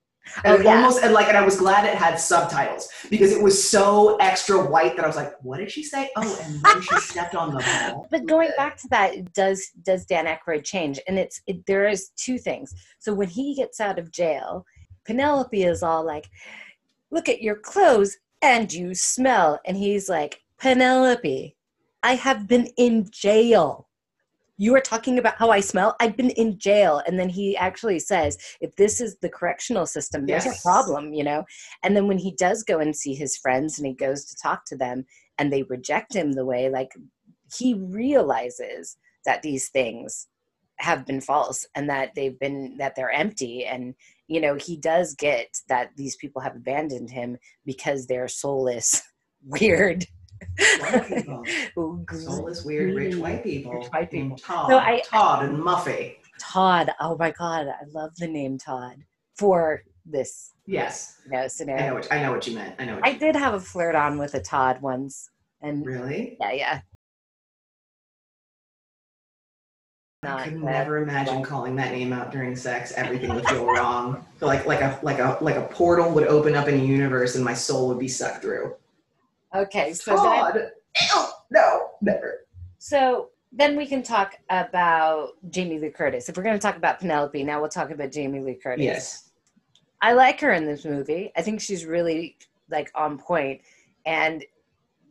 [0.45, 0.77] And Oh, yeah.
[0.77, 4.57] almost and like and I was glad it had subtitles because it was so extra
[4.65, 6.11] white that I was like, what did she say?
[6.17, 8.07] Oh, and then she stepped on the ball.
[8.11, 11.01] But going back to that, does does Dan Aykroyd change?
[11.09, 12.73] And it's it, there is two things.
[13.01, 14.65] So when he gets out of jail,
[15.05, 16.31] Penelope is all like,
[17.11, 21.57] "Look at your clothes and you smell," and he's like, "Penelope,
[22.05, 23.89] I have been in jail.
[24.63, 25.97] You are talking about how I smell.
[26.01, 30.27] I've been in jail." And then he actually says, "If this is the correctional system,
[30.27, 30.61] there's Yes.
[30.61, 31.45] a problem," you know.
[31.83, 34.65] And then when he does go and see his friends and he goes to talk
[34.67, 35.05] to them,
[35.39, 36.93] and they reject him the way like
[37.59, 40.29] he realizes that these things
[40.77, 43.95] have been false and that they've been that they're empty and
[44.27, 49.03] you know he does get that these people have abandoned him because they're soulless
[49.45, 50.07] weird
[50.81, 52.05] White people.
[52.11, 53.73] Soulless, weird, rich white people.
[53.73, 54.37] Rich white people.
[54.37, 56.17] Mm, todd, So I- Todd and Muffy.
[56.39, 58.97] todd oh my god i love the name todd
[59.37, 61.19] for this Yes.
[61.25, 62.75] you know I know scenario what I know what you meant.
[62.81, 66.37] I know what i did have a flirt on with a todd once and Really?
[66.41, 66.81] yeah yeah
[70.25, 72.93] I could never imagine calling that name out during sex.
[72.93, 74.25] Everything would feel wrong.
[74.41, 77.45] Like like a like a like a portal would open up in a universe and
[77.45, 78.77] my soul would be sucked through.
[79.55, 80.71] Okay, so Todd,
[81.51, 82.47] no, never.
[82.79, 86.29] so then we can talk about Jamie Lee Curtis.
[86.31, 88.83] If we're going to talk about Penelope, now we'll talk about Jamie Lee Curtis.
[88.85, 89.29] Yes.
[90.01, 91.31] I like her in this movie.
[91.37, 92.39] I think she's really
[92.71, 93.61] like on point.
[94.07, 94.43] And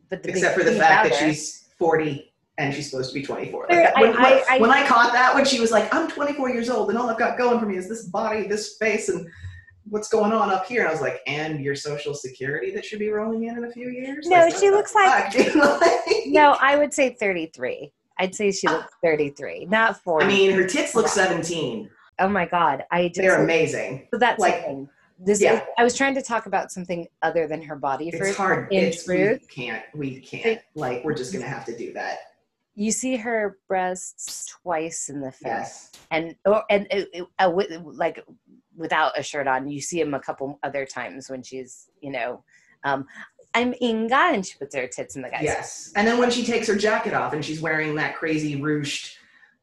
[0.09, 3.23] but the Except for the fact that her- she's 40 and she's supposed to be
[3.23, 3.67] 24.
[3.69, 5.93] Like that- when, I- when- I- I- when I caught that when she was like,
[5.93, 8.75] I'm 24 years old and all I've got going for me is this body, this
[8.77, 9.27] face, and
[9.89, 10.81] what's going on up here.
[10.81, 13.71] And I was like, and your social security that should be rolling in in a
[13.71, 14.27] few years?
[14.27, 15.33] No, Like, she looks like-
[16.27, 17.91] no, I would say 33.
[18.19, 20.25] I'd say she looks 33, not 40.
[20.25, 21.89] I mean, her tits look 17.
[22.19, 24.07] oh my god, I just They're amazing.
[24.13, 24.65] So that's like-.
[25.23, 25.63] This Yeah.
[25.77, 28.37] I was trying to talk about something other than her body It's first.
[28.37, 28.71] hard.
[28.73, 29.83] In it's, truth, we can't.
[29.93, 30.59] We can't.
[30.73, 32.17] Like, we're just gonna have to do that.
[32.73, 35.91] you see her breasts twice in the film, Yes.
[36.09, 38.23] and or and uh, uh, uh, like
[38.81, 39.69] without a shirt on.
[39.69, 42.43] You see him a couple other times when she's, you know,
[42.83, 43.05] um,
[43.53, 45.43] I'm Inga, and she puts her tits in the guy's.
[45.43, 45.93] Yes.
[45.95, 49.15] And then when she takes her jacket off and she's wearing that crazy ruched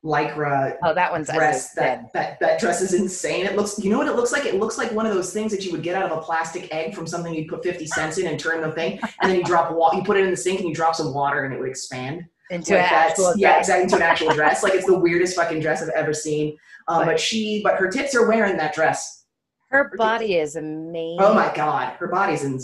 [0.04, 3.46] lycra Oh, that one's dress, that, that that dress is insane.
[3.46, 3.78] It looks.
[3.78, 4.44] You know what it looks like?
[4.44, 6.72] It looks like one of those things that you would get out of a plastic
[6.72, 9.44] egg from something you'd put 50 cents in and turn the thing, and then you
[9.44, 9.96] drop water.
[9.96, 12.26] You put it in the sink and you drop some water and it would expand.
[12.50, 14.62] Into like actual exactly into an actual dress.
[14.62, 16.56] Like it's the weirdest fucking dress I've ever seen.
[16.88, 19.24] Um, But- she, but her tits are wearing that dress.
[19.70, 21.18] Her body is amazing.
[21.20, 22.58] Oh my god, her body's in.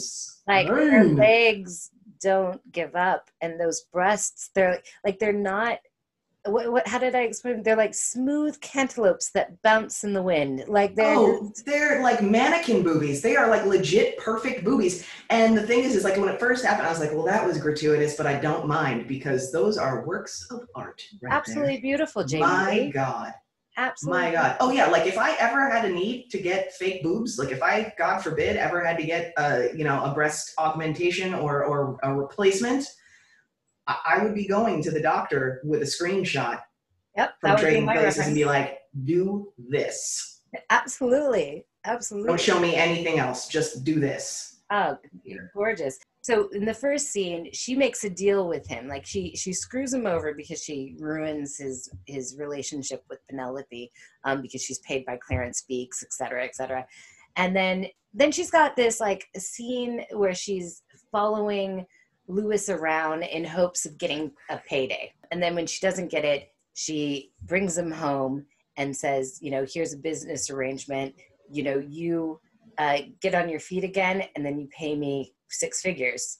[0.46, 5.78] like her legs don't give up and those breasts they're like they're not
[6.46, 10.64] what, what how did i explain they're like smooth cantaloupes that bounce in the wind
[10.68, 13.22] like they're Oh, they're like mannequin boobies.
[13.22, 15.06] They are like legit perfect boobies.
[15.30, 17.46] And the thing is, is like when it first happened, I was like, well, that
[17.46, 21.02] was gratuitous, but I don't mind because those are works of art.
[21.22, 23.32] Right absolutely beautiful jamie My God.
[23.76, 24.56] absolutely My God.
[24.60, 24.86] Oh yeah.
[24.86, 28.18] Like if I ever had a need to get fake boobs, like if I, God
[28.18, 32.84] forbid, ever had to get a, you know, a breast augmentation or, or a replacement,
[33.86, 36.60] I, would be going to the doctor with a screenshot
[37.16, 40.42] yep from that would be trading my places and be like, do this.
[40.70, 43.48] absolutely absolutely Don't show me anything else.
[43.48, 44.54] Just do this.
[44.70, 44.96] Oh,
[45.54, 45.98] gorgeous.
[46.22, 48.88] So in the first scene, she makes a deal with him.
[48.88, 53.92] Like she she screws him over because she ruins his his relationship with Penelope,
[54.24, 56.86] um, because she's paid by Clarence Beeks, et cetera, et cetera.
[57.36, 61.84] And then then she's got this like scene where she's following
[62.28, 65.12] Lewis around in hopes of getting a payday.
[65.30, 69.64] And then when she doesn't get it, she brings him home and says, you know,
[69.72, 71.14] here's a business arrangement.
[71.50, 72.40] You know, you
[72.78, 76.38] uh, get on your feet again, and then you pay me six figures.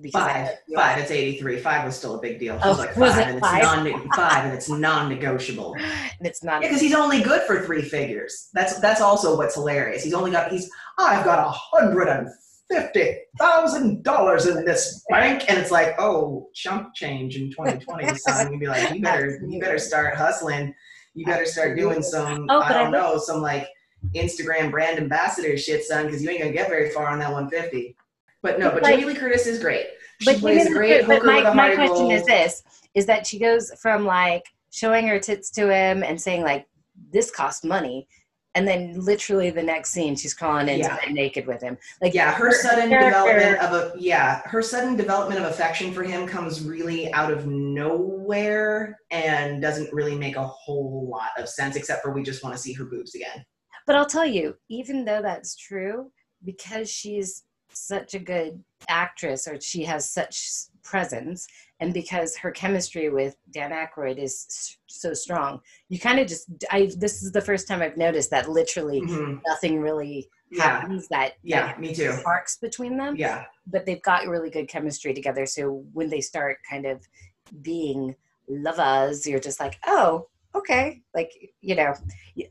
[0.00, 0.48] Because Five.
[0.74, 0.98] Five.
[0.98, 1.58] It's 83.
[1.60, 2.58] Five was still a big deal.
[2.62, 3.62] Oh, like was five, it and it's five?
[3.62, 5.76] non five, and it's non-negotiable.
[6.18, 6.60] And it's not.
[6.60, 8.50] Yeah, because he's only good for three figures.
[8.52, 10.04] That's that's also what's hilarious.
[10.04, 12.28] He's only got he's I've got a hundred and
[12.70, 18.52] fifty thousand dollars in this bank, and it's like oh chump change in 2020, son.
[18.52, 20.74] You'd be like you better you better start hustling.
[21.14, 23.68] You better start doing some Oh, I don't know some like
[24.14, 27.96] Instagram brand ambassador shit, son, because you ain't gonna get very far on that 150.
[28.42, 29.86] But no, but Like- Jamie Lee Curtis is great.
[30.20, 32.62] She but plays a great but my, my question is this:
[32.94, 36.66] is that she goes from like showing her tits to him and saying like
[37.10, 38.06] this costs money,
[38.54, 40.96] and then literally the next scene she's crawling into Yeah.
[40.96, 41.78] bed naked with him.
[42.02, 46.02] Like yeah her sudden character- development of a yeah her sudden development of affection for
[46.02, 51.76] him comes really out of nowhere and doesn't really make a whole lot of sense
[51.76, 53.44] except for we just want to see her boobs again
[53.86, 56.10] But I'll tell you, even though that's true,
[56.44, 60.48] because she's such a good actress or she has such
[60.82, 61.46] presence,
[61.80, 66.90] and because her chemistry with Dan Aykroyd is so strong, you kind of just, I,
[66.96, 69.40] this is the first time I've noticed that literally Mhm.
[69.46, 74.02] nothing really yeah happens that, yeah that me too sparks between them, yeah but they've
[74.02, 75.46] got really good chemistry together.
[75.46, 77.06] So when they start kind of
[77.62, 78.14] being
[78.48, 81.02] lovers, you're just like, oh, okay.
[81.14, 81.94] Like, you know,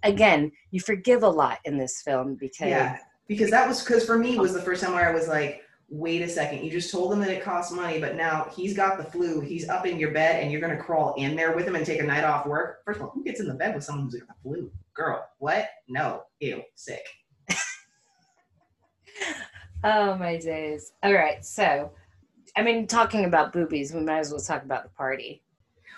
[0.04, 4.18] again, you forgive a lot in this film because yeah because that was because for
[4.18, 7.12] me was the first time where i was like wait a second you just told
[7.12, 10.12] him that it costs money but now he's got the flu he's up in your
[10.12, 12.46] bed and you're going to crawl in there with him and take a night off
[12.46, 14.72] work first of all who gets in the bed with someone who's got the flu
[14.94, 17.06] girl what no ew sick
[19.84, 20.92] Oh my days.
[21.04, 21.44] All right.
[21.44, 21.92] So,
[22.56, 25.42] I mean, talking about boobies, we might as well talk about the party.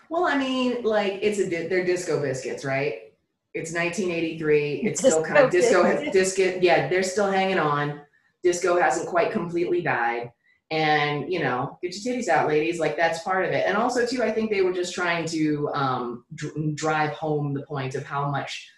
[0.10, 3.14] Well, I mean, like it's a di- they're disco biscuits, right?
[3.54, 4.82] It's 1983.
[4.84, 6.04] It's still kind of Disco disco.
[6.04, 8.02] Has, disco, yeah, they're still hanging on.
[8.44, 10.32] Disco hasn't quite completely died,
[10.72, 14.06] and you know get your titties out ladies like that's part of it and also
[14.06, 18.06] too i think they were just trying to um, dr- drive home the point of
[18.06, 18.70] how much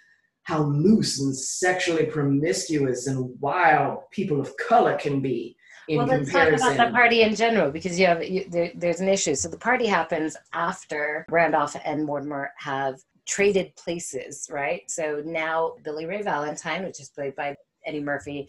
[0.42, 5.56] how loose and sexually promiscuous and wild people of color can be
[5.88, 6.68] in well, let's comparison.
[6.68, 9.36] talk about the party in general because you have you, there, there's an issue.
[9.36, 14.90] So the party happens after Randolph and Mortimer have traded places, right?
[14.90, 18.48] So now Billy Ray Valentine, which is played by Eddie Murphy,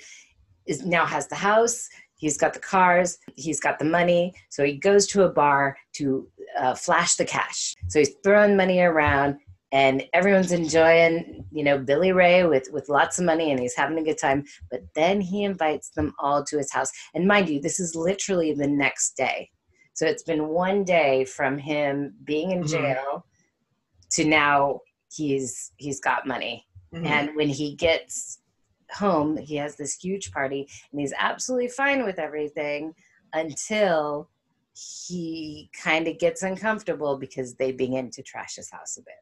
[0.66, 1.88] is now has the house.
[2.16, 3.18] He's got the cars.
[3.36, 4.34] He's got the money.
[4.48, 7.74] So he goes to a bar to uh, flash the cash.
[7.88, 9.36] So he's throwing money around
[9.74, 13.98] and everyone's enjoying you know billy ray with with lots of money and he's having
[13.98, 17.60] a good time but then he invites them all to his house and mind you
[17.60, 19.50] this is literally the next day
[19.92, 22.68] so it's been one day from him being in Mhm.
[22.70, 23.26] jail
[24.10, 24.80] to now
[25.12, 27.06] he's he's got money Mhm.
[27.06, 28.38] and when he gets
[28.92, 32.94] home he has this huge party and he's absolutely fine with everything
[33.32, 34.28] until
[34.74, 39.14] he kind of gets uncomfortable because they begin to trash his house a bit.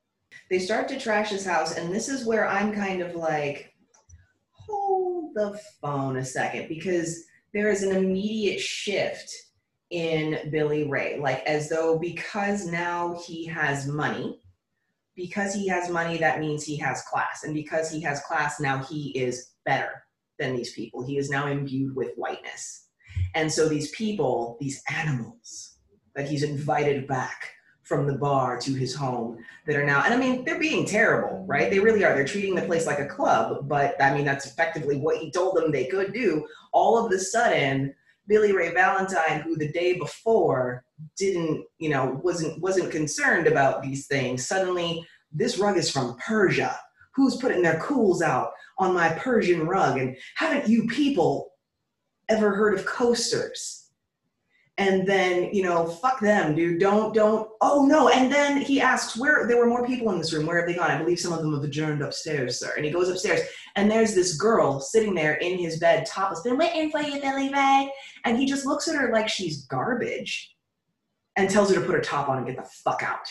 [0.50, 3.74] They start to trash his house and this is where i'm kind of like
[4.50, 9.30] hold the phone a second because there is an immediate shift
[9.90, 14.40] in billy ray like as though because now he has money
[15.14, 18.82] because he has money that means he has class and because he has class now
[18.84, 20.04] he is better
[20.38, 21.04] than these people.
[21.04, 22.88] He is now imbued with whiteness.
[23.34, 25.76] And so these people these animals
[26.14, 30.16] that he's invited back from the bar to his home that are now and i
[30.16, 31.70] mean they're being terrible right?
[31.70, 32.14] They really are.
[32.14, 35.56] They're treating the place like a club but i mean that's effectively what he told
[35.56, 36.46] them they could do.
[36.72, 37.94] All of the sudden
[38.28, 40.84] billy ray valentine who the day before
[41.16, 46.78] didn't you know wasn't wasn't concerned about these things suddenly this rug is from persia
[47.14, 49.98] who's putting their Kools out on my persian rug?
[49.98, 51.52] And haven't you people
[52.28, 53.78] ever heard of coasters?
[54.78, 56.80] And then you know fuck them dude.
[56.80, 57.48] Don't don't.
[57.60, 58.08] Oh no.
[58.08, 60.46] And then he asks where there were more people in this room.
[60.46, 60.90] Where have they gone?
[60.90, 62.72] I believe some of them have adjourned upstairs sir.
[62.76, 63.42] And he goes upstairs
[63.76, 66.40] and there's this girl sitting there in his bed topless.
[66.40, 67.92] Been waiting for you billy ray
[68.24, 70.56] and he just looks at her like she's garbage
[71.36, 73.28] and tells her to put her top on and get the fuck out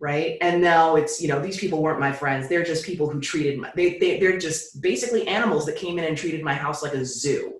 [0.00, 0.36] right?
[0.40, 2.48] And now it's you know these people weren't my friends.
[2.48, 6.04] They're just people who treated my they, they they're just basically animals that came in
[6.04, 7.54] and treated my house like a zoo.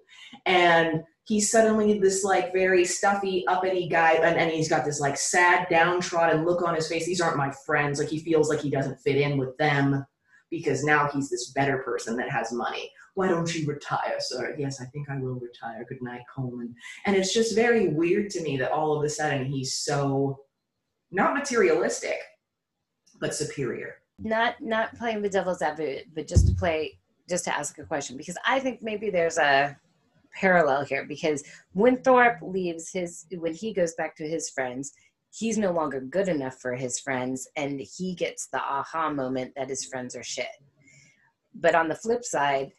[0.46, 5.16] And he's suddenly this like very stuffy uppity guy and, and he's got this like
[5.16, 7.06] sad downtrodden look on his face.
[7.06, 7.98] These aren't my friends.
[7.98, 10.04] Like he feels like he doesn't fit in with them
[10.50, 12.90] because now he's this better person that has money.
[13.14, 14.54] Why don't you retire sir?
[14.58, 15.86] Yes i think i will retire.
[15.88, 16.74] Good night coleman.
[17.06, 20.43] And it's just very weird to me that all of a sudden he's so
[21.14, 22.18] not materialistic
[23.20, 23.96] but superior.
[24.18, 26.98] Not not playing the devil's advocate but just to play
[27.28, 29.76] just to ask a question because i think maybe there's a
[30.34, 31.42] parallel here because
[31.74, 34.92] Winthorpe leaves his when he goes back to his friends
[35.30, 39.68] he's no longer good enough for his friends and he gets the aha moment that
[39.68, 40.46] his friends are shit.
[41.54, 42.72] But on the flip side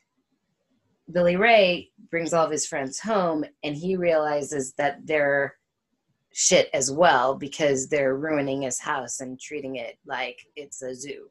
[1.11, 5.55] billy ray brings all of his friends home and he realizes that they're
[6.37, 11.27] shit as well because they're ruining his house and treating it like it's a zoo.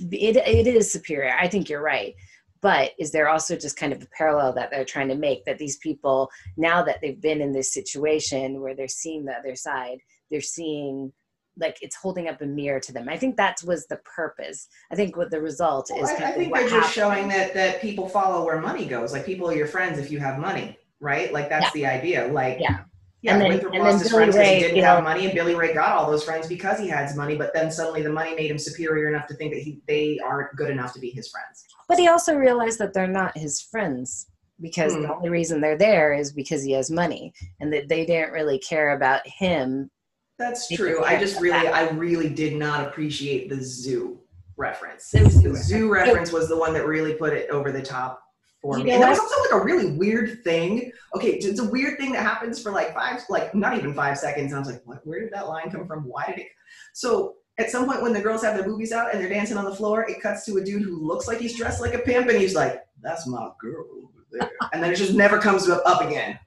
[0.00, 1.32] It, it is superior.
[1.38, 2.14] I think you're right.
[2.60, 5.58] But is there also just kind of a parallel that they're trying to make that
[5.58, 9.98] these people, now that they've been in this situation where they're seeing the other side,
[10.32, 11.12] they're seeing
[11.56, 13.08] like it's holding up a mirror to them.
[13.08, 14.66] I think that was the purpose.
[14.90, 16.10] I think what the result Well, is.
[16.10, 16.92] I, I think they're just happened.
[16.92, 19.12] showing that that people follow where money goes.
[19.12, 21.32] Like people are your friends if you have money, right?
[21.32, 21.70] Like that's Yeah.
[21.74, 22.26] the idea.
[22.32, 22.80] Like Yeah.
[23.22, 25.04] Yeah, And then- Winthorpe and lost then his Billy friends because he didn't you have
[25.04, 27.36] money, and Billy Ray got all those friends because he had money.
[27.36, 30.56] But then suddenly the money made him superior enough to think that he they aren't
[30.56, 31.64] good enough to be his friends.
[31.86, 34.26] But he also realized that they're not his friends
[34.60, 35.02] because Hmm.
[35.02, 38.58] the only reason they're there is because he has money and that they didn't really
[38.58, 39.90] care about him.
[40.38, 41.04] That's true.
[41.04, 41.74] I just really, that.
[41.74, 44.18] I really did not appreciate the zoo
[44.56, 45.10] reference.
[45.10, 48.22] The zoo The zoo reference was the one that really put it over the top
[48.60, 48.90] for You me.
[48.92, 50.92] And there was also like a really weird thing.
[51.16, 54.52] Okay, it's a weird thing that happens for like five, like not even five seconds.
[54.52, 55.06] And I was like, what?
[55.06, 56.04] Where did that line come from?
[56.04, 56.48] Why did it?
[56.92, 59.64] So at some point when the girls have their boobies out and they're dancing on
[59.64, 62.28] the floor, it cuts to a dude who looks like he's dressed like a pimp,
[62.28, 65.82] and he's like, "That's my girl over there," and then it just never comes up
[65.84, 66.38] up again.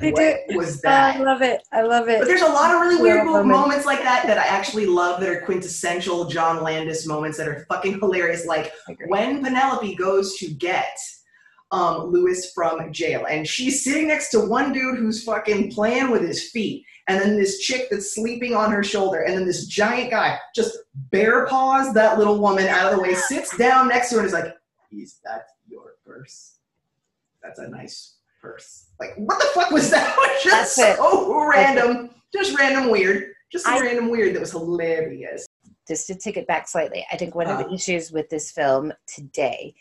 [0.00, 0.56] They what do.
[0.58, 1.16] was Oh, that?
[1.16, 1.62] I love it.
[1.72, 2.18] I love it.
[2.18, 3.60] But there's a lot of really weird Little mo- moment.
[3.60, 7.64] moments like that that I actually love that are quintessential John Landis moments that are
[7.70, 8.44] fucking hilarious.
[8.44, 8.70] Like
[9.06, 10.94] when Penelope goes to get
[11.72, 16.22] um, Louis from jail, and she's sitting next to one dude who's fucking playing with
[16.22, 20.10] his feet, and then this chick that's sleeping on her shoulder, and then this giant
[20.10, 20.76] guy just
[21.10, 24.26] bare paws that little woman out of the way, sits down next to her, and
[24.28, 24.54] is like,
[24.92, 26.58] "Is that your purse?
[27.42, 28.86] That's a nice." purse.
[28.98, 30.16] Like, what the fuck was that?
[30.42, 30.96] Just That's it.
[30.96, 32.10] so random.
[32.34, 33.34] Just random weird.
[33.52, 35.46] Just I- random weird that was hilarious.
[35.86, 37.62] just to take it back slightly, I think one of Uh.
[37.62, 39.74] the issues with this film today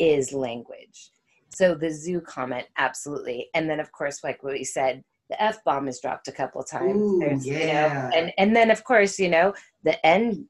[0.00, 1.10] is language.
[1.58, 5.58] So the zoo comment, absolutely, and then of course, like what we said, the f
[5.64, 7.02] bomb is dropped a couple times.
[7.02, 8.10] Ooh, There's, you know, yeah.
[8.14, 9.52] and and then of course, you know,
[9.82, 10.48] the n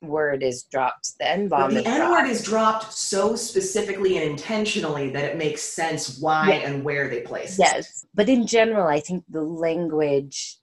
[0.00, 1.18] word is dropped.
[1.18, 2.12] The n bomb the is N dropped.
[2.22, 6.68] word is dropped so specifically and intentionally that it makes sense why Yeah.
[6.68, 7.62] and where they place it.
[7.62, 10.58] Yes, but in general, I think the language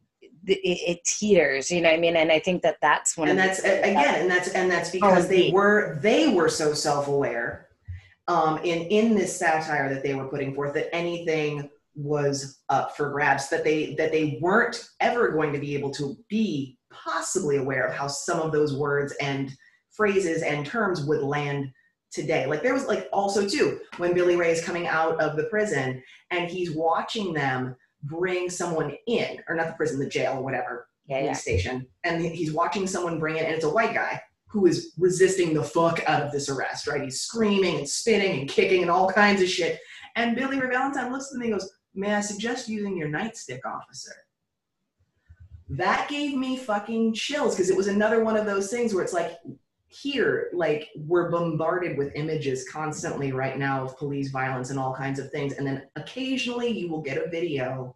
[0.47, 0.59] it,
[0.91, 1.69] it teeters.
[1.69, 2.15] You know what I mean?
[2.15, 4.89] And I think that that's one and of that's the, again and that's and that's
[4.89, 7.67] oh, because they were they were so self-aware
[8.31, 13.09] um in in this satire that they were putting forth that anything was up for
[13.09, 17.85] grabs that they that they weren't ever going to be able to be possibly aware
[17.85, 19.51] of how some of those words and
[19.91, 21.69] phrases and terms would land
[22.11, 25.45] today like there was like also too when billy ray is coming out of the
[25.45, 26.01] prison
[26.31, 30.87] and he's watching them bring someone in or not the prison the jail or whatever
[31.07, 31.55] yeah, police yeah.
[31.55, 34.21] station and he's watching someone bring it and it's a white guy
[34.51, 37.03] who is resisting the fuck out of this arrest right?
[37.03, 39.79] He's screaming and spitting and kicking and all kinds of shit.
[40.15, 43.59] And billy ray valentine looks at me and goes may i suggest using your nightstick
[43.65, 44.13] officer?
[45.69, 49.13] That gave me fucking chills because it was another one of those things where it's
[49.13, 49.37] like
[49.87, 55.19] here like we're bombarded with images constantly right now of police violence and all kinds
[55.19, 55.53] of things.
[55.53, 57.95] And then occasionally you will get a video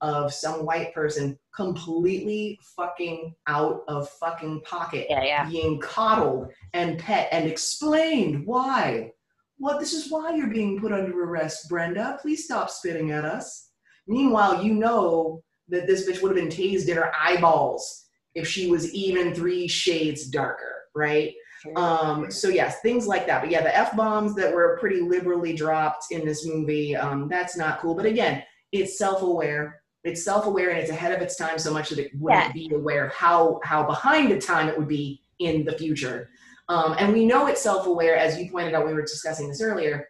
[0.00, 5.48] of some white person completely fucking out of fucking pocket Yeah, yeah.
[5.48, 9.12] being coddled and pet and explained why
[9.58, 13.70] what this is why you're being put under arrest brenda please stop spitting at us
[14.06, 18.70] meanwhile you know that this bitch would have been tased in her eyeballs if she
[18.70, 21.34] was even three shades darker right
[21.76, 23.42] um, so yes, things like that.
[23.42, 27.56] But yeah, the f bombs that were pretty liberally dropped in this movie, um, that's
[27.56, 27.94] not cool.
[27.94, 28.42] But again,
[28.72, 29.79] it's self-aware.
[30.04, 32.52] It's self-aware and it's ahead of its time so much that it wouldn't Yeah.
[32.52, 36.30] be aware of how how behind the time it would be in the future.
[36.68, 38.86] Um, and we know it's self-aware, as you pointed out.
[38.86, 40.08] We were discussing this earlier.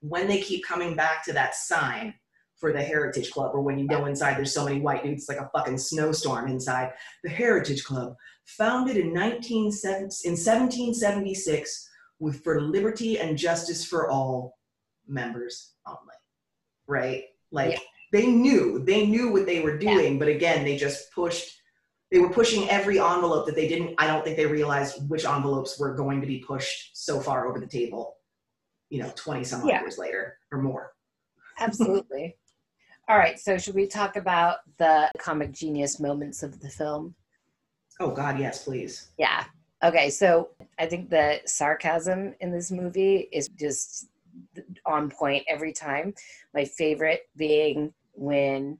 [0.00, 2.14] When they keep coming back to that sign
[2.56, 5.28] for the Heritage Club, or when you go inside, there's so many white dudes, it's
[5.28, 6.92] like a fucking snowstorm inside
[7.22, 9.64] the Heritage Club founded in 19,
[10.24, 11.88] in 1776
[12.18, 14.58] with for liberty and justice for all
[15.06, 16.14] members only
[16.86, 17.78] right like Yeah.
[18.12, 21.60] They knew they knew what they were doing but again they just pushed
[22.12, 25.78] they were pushing every envelope that they didn't i don't think they realized which envelopes
[25.78, 28.16] were going to be pushed so far over the table
[28.90, 29.80] you know 20 some Yeah.
[29.80, 30.92] years later or more
[31.58, 32.36] Absolutely.
[33.08, 37.14] All right, so should we talk about the comic genius moments of the film?
[38.00, 39.44] oh god yes please Yeah.
[39.84, 40.48] Okay, so
[40.78, 44.06] I think the sarcasm in this movie is just
[44.84, 46.14] on point every time.
[46.54, 48.78] My favorite being when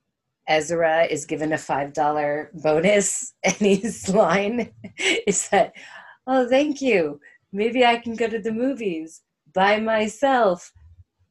[0.48, 4.72] Ezra is given a $5 bonus and his line
[5.26, 5.72] is that,
[6.26, 7.20] oh, thank you.
[7.52, 10.72] Maybe I can go to the movies by myself.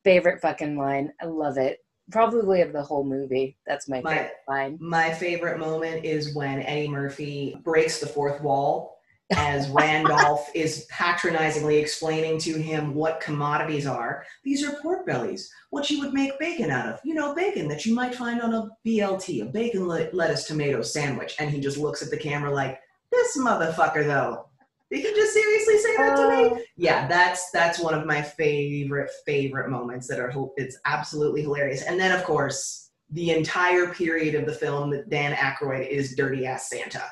[0.03, 1.11] Favorite fucking line.
[1.21, 1.79] I love it.
[2.11, 3.57] Probably of the whole movie.
[3.65, 4.77] That's my My- favorite line.
[4.79, 8.94] My favorite moment is when Eddie Murphy breaks the fourth wall
[9.31, 14.23] as Randolph is patronizingly explaining to him what commodities are.
[14.43, 16.99] These are pork bellies, what you would make bacon out of.
[17.03, 20.81] You know, bacon that you might find on a BLT, a bacon le- lettuce tomato
[20.81, 21.35] sandwich.
[21.39, 22.79] And he just looks at the camera like,
[23.11, 24.47] this motherfucker though.
[24.91, 26.35] Did he just seriously say that to me?
[26.35, 31.83] Oh, yeah that's that's one of my favorite favorite moments that are it's absolutely hilarious
[31.83, 36.45] and then of course the entire period of the film that dan Aykroyd is dirty
[36.45, 37.03] ass santa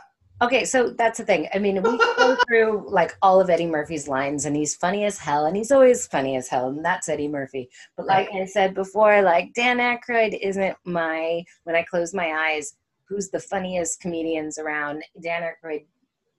[0.43, 1.47] Okay, so that's the thing.
[1.53, 5.17] I mean, we go through like all of Eddie Murphy's lines, and he's funny as
[5.17, 7.69] hell, and he's always funny as hell, and that's Eddie Murphy.
[7.95, 12.75] But like I said before, like Dan Aykroyd isn't my when I close my eyes,
[13.07, 15.01] who's the funniest comedians around?
[15.21, 15.85] Dan Aykroyd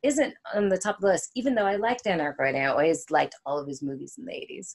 [0.02, 2.60] isn't on the top of the list, even though I like Dan Aykroyd.
[2.60, 4.74] I always liked all of his movies in the '80s,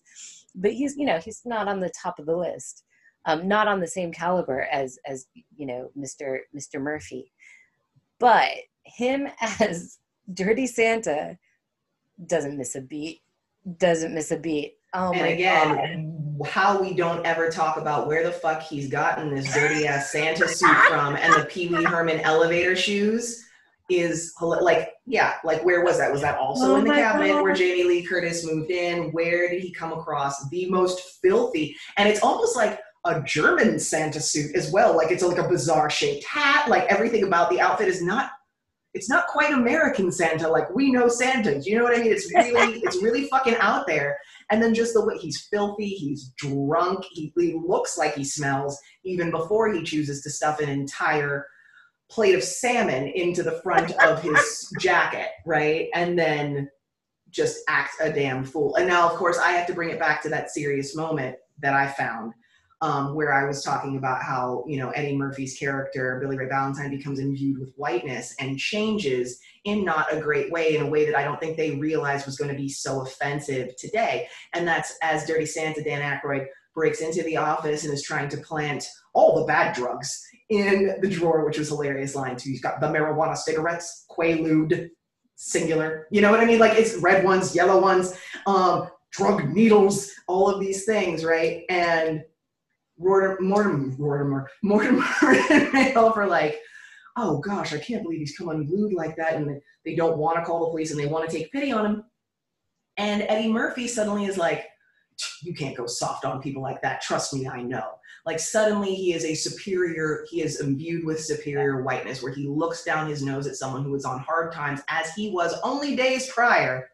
[0.56, 2.84] but he's you know he's not on the top of the list.
[3.26, 6.40] Um, not on the same caliber as as you know Mr.
[6.56, 6.82] Mr.
[6.82, 7.32] Murphy,
[8.20, 8.50] but
[8.90, 9.28] him
[9.60, 10.00] as
[10.34, 11.38] Dirty Santa
[12.26, 13.22] doesn't miss a beat.
[13.78, 14.76] Doesn't miss a beat.
[14.94, 16.48] Oh and my again god!
[16.48, 20.48] how we don't ever talk about where the fuck he's gotten this dirty ass santa
[20.48, 23.46] suit from and the pee-wee herman elevator shoes
[23.90, 27.44] is like yeah like where was that was that also Oh in the cabinet God.
[27.44, 32.08] where jamie lee curtis moved in where did he come across the most filthy and
[32.08, 36.26] it's almost like a german santa suit as well like it's like a bizarre shaped
[36.26, 38.32] hat like everything about the outfit is not
[38.94, 41.60] it's not quite American Santa like we know Santa.
[41.60, 42.12] Do you know what I mean?
[42.12, 44.18] It's really it's really fucking out there.
[44.52, 48.80] And then just the way he's filthy, he's drunk, he, he looks like he smells
[49.04, 51.46] even before he chooses to stuff an entire
[52.10, 55.90] plate of salmon into the front of his jacket, right?
[55.94, 56.68] And then
[57.30, 58.76] just act a damn fool.
[58.76, 61.76] And now, of course, I have to bring it back to that serious moment that
[61.76, 62.34] I found
[62.82, 66.90] um, where I was talking about how, you know, Eddie Murphy's character, Billy Ray Valentine,
[66.90, 71.16] becomes imbued with whiteness and changes in not a great way, in a way that
[71.16, 74.28] I don't think they realized was going to be so offensive today.
[74.54, 78.38] And that's as Dirty Santa, Dan Aykroyd, breaks into the office and is trying to
[78.38, 82.52] plant all the bad drugs in the drawer, which was hilarious line too.
[82.52, 84.90] He's got the marijuana cigarettes, Quaalude,
[85.36, 86.08] singular.
[86.12, 86.60] You know what I mean?
[86.60, 88.14] Like it's red ones, yellow ones,
[88.46, 91.64] um, drug needles, all of these things, right?
[91.70, 92.24] And
[93.00, 93.40] Mortimer,
[93.98, 95.06] Mortimer, Mortimer,
[95.50, 96.60] and Randolph are like,
[97.18, 99.36] oh gosh, I can't believe he's come unglued like that.
[99.36, 101.86] And they don't want to call the police and they want to take pity on
[101.86, 102.04] him.
[102.98, 104.66] And Eddie Murphy suddenly is like,
[105.42, 107.02] you can't go soft on people like that.
[107.02, 107.92] Trust me, I know.
[108.26, 112.84] Like suddenly he is a superior, he is imbued with superior whiteness where he looks
[112.84, 116.30] down his nose at someone who is on hard times as he was only days
[116.32, 116.90] prior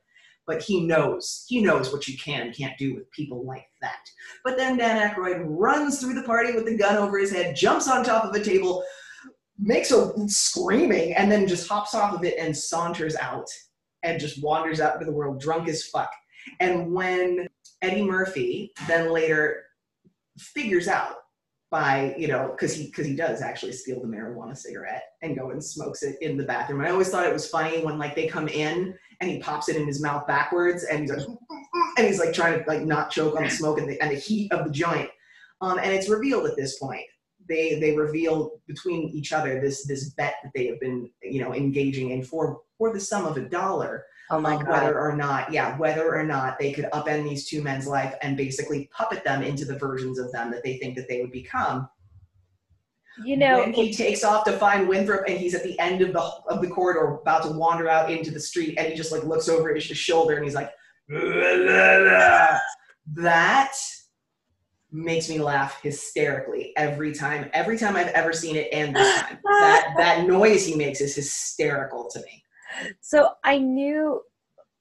[0.48, 4.00] but he knows he knows what you can and can't do with people like that.
[4.44, 7.88] But then Dan Aykroyd runs through the party with the gun over his head, jumps
[7.88, 8.84] on top of a table,
[9.58, 13.48] makes a screaming, and then just hops off of it and saunters out
[14.04, 16.12] and just wanders out into the world drunk as fuck.
[16.60, 17.48] And when
[17.82, 19.64] Eddie Murphy then later
[20.38, 21.16] figures out
[21.76, 25.50] by you know because he because he does actually steal the marijuana cigarette and go
[25.50, 26.80] and smokes it in the bathroom.
[26.80, 29.76] I always thought it was funny when like they come in and he pops it
[29.76, 31.28] in his mouth backwards and he's like
[31.98, 34.16] and he's like trying to like not choke on the smoke and the, and the
[34.16, 35.10] heat of the joint.
[35.60, 37.04] Um, and it's revealed at this point.
[37.50, 41.54] They they reveal between each other this this bet that they have been you know
[41.54, 44.70] engaging in for for the sum of a dollar Oh my um, god.
[44.70, 48.36] whether or not, yeah, whether or not they could upend these two men's life and
[48.36, 51.88] basically puppet them into the versions of them that they think that they would become.
[53.24, 56.12] You know, when he takes off to find Winthorpe and he's at the end of
[56.12, 59.24] the of the corridor about to wander out into the street and he just like
[59.24, 60.72] looks over his shoulder and he's like
[63.14, 63.74] that
[64.92, 69.40] makes me laugh hysterically every time every time I've ever seen it and this time
[69.44, 72.44] that that noise he makes is hysterical to me
[73.02, 74.22] so I knew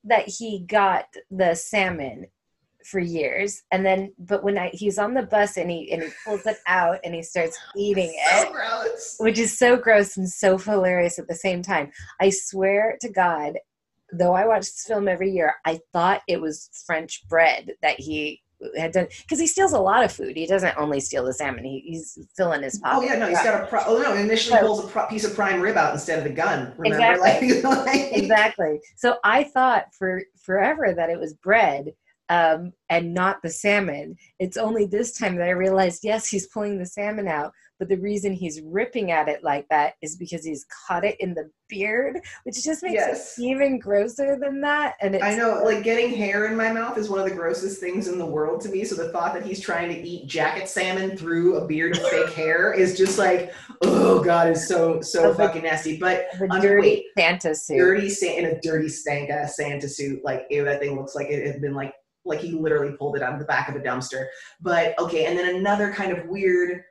[0.05, 2.27] that he got the salmon
[2.85, 6.11] for years, and then but when I he's on the bus and he and he
[6.25, 10.59] pulls it out and he starts eating it, gross which is so gross and so
[10.59, 11.91] hilarious at the same time.
[12.21, 13.55] I swear to God,
[14.13, 18.43] though I watch this film every year, I thought it was French bread that he
[18.77, 20.37] had done because he steals a lot of food.
[20.37, 22.97] He doesn't only steal the salmon; he, he's filling his pocket.
[22.97, 23.67] Oh yeah, no, he's got a.
[23.67, 24.65] Pro- oh no, initially Right.
[24.65, 26.73] pulls a pro- piece of prime rib out instead of the gun.
[26.77, 27.63] Remember, Exactly.
[27.63, 28.81] like, like exactly.
[28.97, 31.93] So I thought for forever that it was bread
[32.29, 34.17] um, and not the salmon.
[34.39, 37.97] It's only this time that I realized, yes, he's pulling the salmon out, but the
[37.97, 42.21] reason he's ripping at it like that is because he's caught it in the beard,
[42.45, 43.39] which just makes Yes.
[43.39, 44.95] it even grosser than that.
[45.01, 47.81] And it's I know, like getting hair in my mouth is one of the grossest
[47.81, 48.85] things in the world to me.
[48.85, 52.31] So the thought that he's trying to eat jacket salmon through a beard of fake
[52.35, 53.53] hair is just like,
[53.83, 55.99] oh god, is so so the- fucking nasty.
[55.99, 57.79] But the under- um, dirty wait, Santa suit.
[57.79, 61.47] dirty in a dirty stank ass Santa suit, like ew, that thing looks like it
[61.47, 61.93] had been like
[62.27, 64.27] like he literally pulled it out of the back of a dumpster.
[64.61, 66.83] But okay, and then another kind of weird.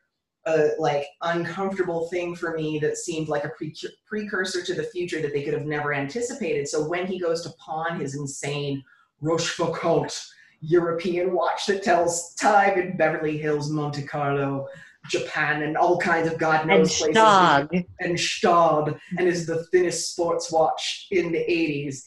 [0.46, 3.74] Uh, like uncomfortable thing for me that seemed like a pre-
[4.06, 6.68] precursor to the future that they could have never anticipated.
[6.68, 8.84] So when he goes to pawn his insane
[9.24, 10.14] Rochefoucauld
[10.60, 14.68] European watch that tells time in Beverly Hills, Monte Carlo,
[15.10, 17.86] Japan, and all kinds of God and knows places Stog.
[18.00, 22.04] and Staub and is the thinnest sports watch in the 80s.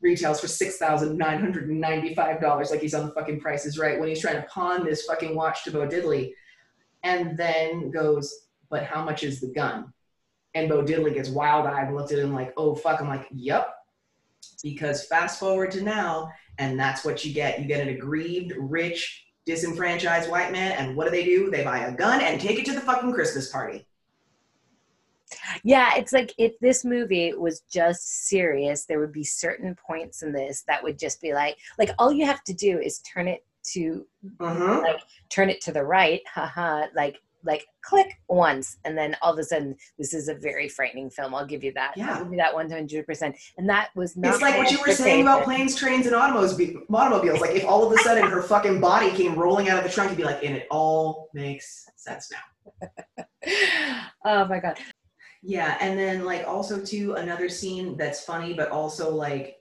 [0.00, 4.84] Retails for $6,995, like he's on the fucking prices Right, when he's trying to pawn
[4.84, 6.32] this fucking watch to Bo Diddley.
[7.06, 9.92] And then goes, But how much is the gun?
[10.54, 13.00] And Bo Diddley gets wild eyed and looks at him like, Oh, fuck.
[13.00, 13.72] I'm like, Yep.
[14.62, 17.60] Because fast forward to now, and that's what you get.
[17.60, 21.50] You get an aggrieved, rich, disenfranchised white man, and what do they do?
[21.50, 23.86] They buy a gun and take it to the fucking Christmas party.
[25.62, 30.32] Yeah, it's like if this movie was just serious, there would be certain points in
[30.32, 33.44] this that would just be like, like all you have to do is turn it
[33.74, 34.06] to
[34.38, 34.82] Mm-hmm.
[34.82, 35.00] like
[35.30, 39.44] turn it to the right, haha, like like click once, and then all of a
[39.44, 41.34] sudden this is a very frightening film.
[41.34, 41.94] I'll give you that.
[41.96, 42.14] Yeah.
[42.14, 43.36] I'll give you that one hundred percent.
[43.56, 44.34] And that was not.
[44.34, 46.60] It's like what you were saying about planes, trains, and automobiles.
[46.92, 47.40] Automobiles.
[47.40, 50.10] Like if all of a sudden her fucking body came rolling out of the trunk,
[50.10, 53.24] you'd be like, and it all makes sense now.
[54.24, 54.76] oh my god.
[55.42, 59.56] Yeah, and then like also too another scene that's funny, but also like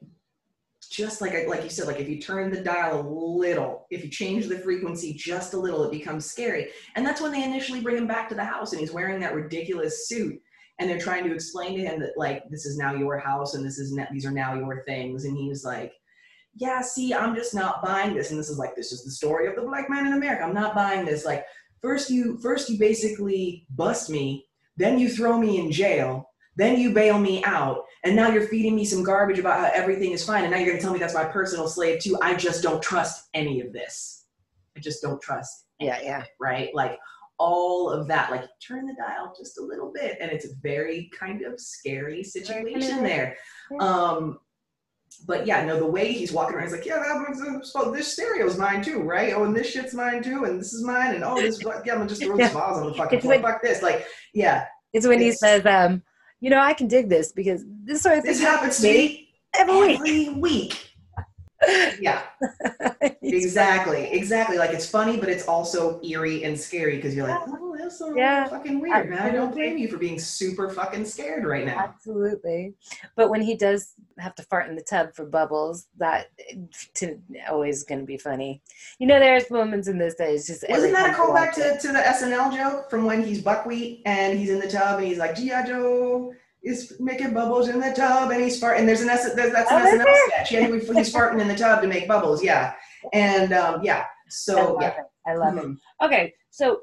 [0.95, 4.09] just like like you said, like if you turn the dial a little, if you
[4.09, 6.69] change the frequency just a little, it becomes scary.
[6.95, 9.35] And that's when they initially bring him back to the house, and he's wearing that
[9.35, 10.39] ridiculous suit,
[10.79, 13.65] and they're trying to explain to him that like this is now your house, and
[13.65, 15.93] this is ne- these are now your things, and he's like.
[16.57, 18.31] Yeah, see, I'm just not buying this.
[18.31, 20.41] And this is like, this is the story of the black man in America.
[20.45, 21.25] I'm not buying this.
[21.25, 21.43] Like,
[21.81, 24.45] first you first you basically bust me,
[24.77, 28.75] then you throw me in jail, then you bail me out, and now you're feeding
[28.75, 31.13] me some garbage about how everything is fine, and now you're gonna tell me that's
[31.13, 32.17] my personal slave too.
[32.21, 34.25] I just don't trust any of this.
[34.77, 35.65] I just don't trust.
[35.79, 36.23] Yeah, yeah.
[36.39, 36.73] Right?
[36.73, 36.97] Like
[37.37, 38.31] all of that.
[38.31, 42.23] Like turn the dial just a little bit, and it's a very kind of scary
[42.23, 43.37] situation there.
[43.79, 44.39] Um,
[45.27, 48.11] but yeah, no, the way he's walking around, he's like, yeah, that was, uh, this
[48.11, 49.33] stereo's mine too, right?
[49.33, 51.83] Oh, and this shit's mine too, and this is mine, and oh, this, yeah, I'm
[51.83, 53.39] gonna just throw vase on the fucking floor.
[53.39, 54.65] Fuck this, like, yeah.
[54.93, 56.03] It's when he says, um,
[56.39, 59.29] you know, I can dig this because this sort of thing this happens to me
[59.55, 60.41] every, every week.
[60.41, 60.91] week.
[61.99, 62.23] yeah.
[63.21, 64.11] Exactly.
[64.11, 64.57] Exactly.
[64.57, 67.41] Like it's funny but it's also eerie and scary because you're like
[67.85, 68.47] that's so yeah.
[68.47, 72.73] fucking weird man i don't blame you for being super fucking scared right now absolutely
[73.15, 76.27] but when he does have to fart in the tub for bubbles that
[76.93, 77.19] to
[77.49, 78.61] always going to be funny
[78.99, 81.87] you know there's moments in this that is just wasn't that a callback to, to
[81.89, 85.35] the snl joke from when he's buckwheat and he's in the tub and he's like
[85.35, 86.33] gi joe
[86.63, 88.79] is making bubbles in the tub and he's farting.
[88.79, 90.51] And there's an S, that's an oh, SNL sketch.
[90.51, 92.43] Yeah, he's farting in the tub to make bubbles.
[92.43, 92.73] Yeah,
[93.13, 94.05] and um, yeah.
[94.29, 95.05] So I yeah, it.
[95.27, 95.73] I love mm-hmm.
[95.73, 96.05] it.
[96.05, 96.81] Okay, so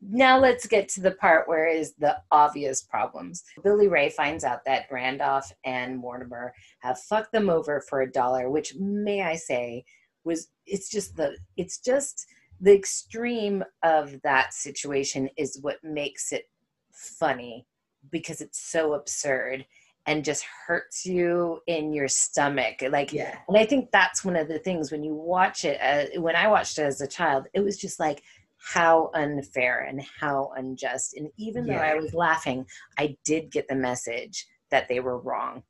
[0.00, 3.42] now let's get to the part where is the obvious problems.
[3.62, 8.50] Billy Ray finds out that Randolph and Mortimer have fucked them over for a dollar,
[8.50, 9.84] which may I say
[10.24, 12.26] was it's just the it's just
[12.60, 16.44] the extreme of that situation is what makes it
[16.92, 17.66] funny
[18.10, 19.64] because it's so absurd
[20.06, 24.48] and just hurts you in your stomach like yeah and i think that's one of
[24.48, 27.60] the things when you watch it uh, when i watched it as a child it
[27.60, 28.22] was just like
[28.58, 31.78] how unfair and how unjust and even yeah.
[31.78, 32.64] though i was laughing
[32.98, 35.62] i did get the message that they were wrong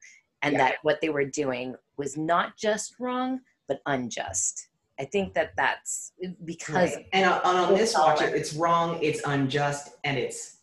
[0.43, 0.59] and yeah.
[0.59, 4.69] that what they were doing was not just wrong but unjust
[4.99, 6.13] i think that that's
[6.45, 7.07] because right.
[7.13, 10.56] and on, on this watch it's wrong it's unjust and it's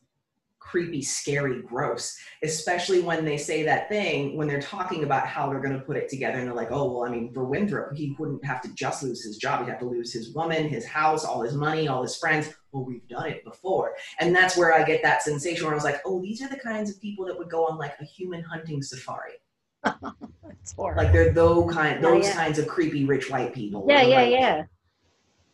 [0.64, 5.61] creepy, scary, gross, especially when they say that thing when they're talking about how they're
[5.61, 6.39] going to put it together.
[6.39, 9.24] And they're like, oh, well, I mean, for Winthorpe, he wouldn't have to just lose
[9.24, 9.59] his job.
[9.59, 12.53] He'd have to lose his woman, his house, all his money, all his friends.
[12.72, 13.93] Well, we've done it before.
[14.20, 16.57] And that's where I get that sensation where I was like, oh, these are the
[16.57, 19.34] kinds of people that would go on like a human hunting safari.
[19.84, 22.36] like they're oh, those kind, those yeah, yeah.
[22.36, 23.86] kinds of creepy rich white people.
[23.88, 24.64] Yeah, yeah, like, yeah.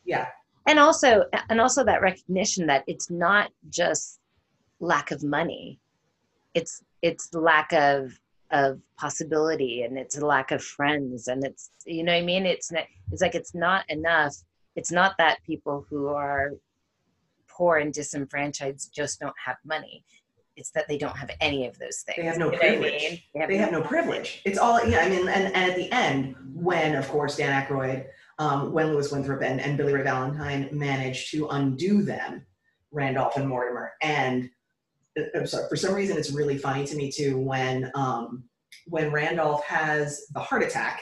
[0.06, 0.28] Yeah.
[0.68, 4.19] And also, and also that recognition that it's not just
[4.80, 5.80] lack of money.
[6.54, 8.20] It's it's lack of
[8.52, 12.46] of possibility and it's a lack of friends and it's you know what i mean?
[12.46, 12.72] It's
[13.12, 14.36] it's like it's not enough.
[14.76, 16.52] It's not that people who are
[17.48, 20.04] poor and disenfranchised just don't have money.
[20.56, 23.10] It's that they don't have any of those things they have no you privilege I
[23.10, 23.20] mean?
[23.34, 24.42] they, have, they no have, no privilege.
[24.46, 28.08] It's all yeah i mean and, and at the end when of course dan Aykroyd,
[28.40, 32.46] um, when Louis Winthorpe and, and Billy Ray Valentine managed to undo them,
[32.92, 34.50] Randolph and Mortimer, and
[35.36, 38.44] I'm sorry, for some reason it's really funny to me too when um,
[38.88, 41.02] when Randolph has the heart attack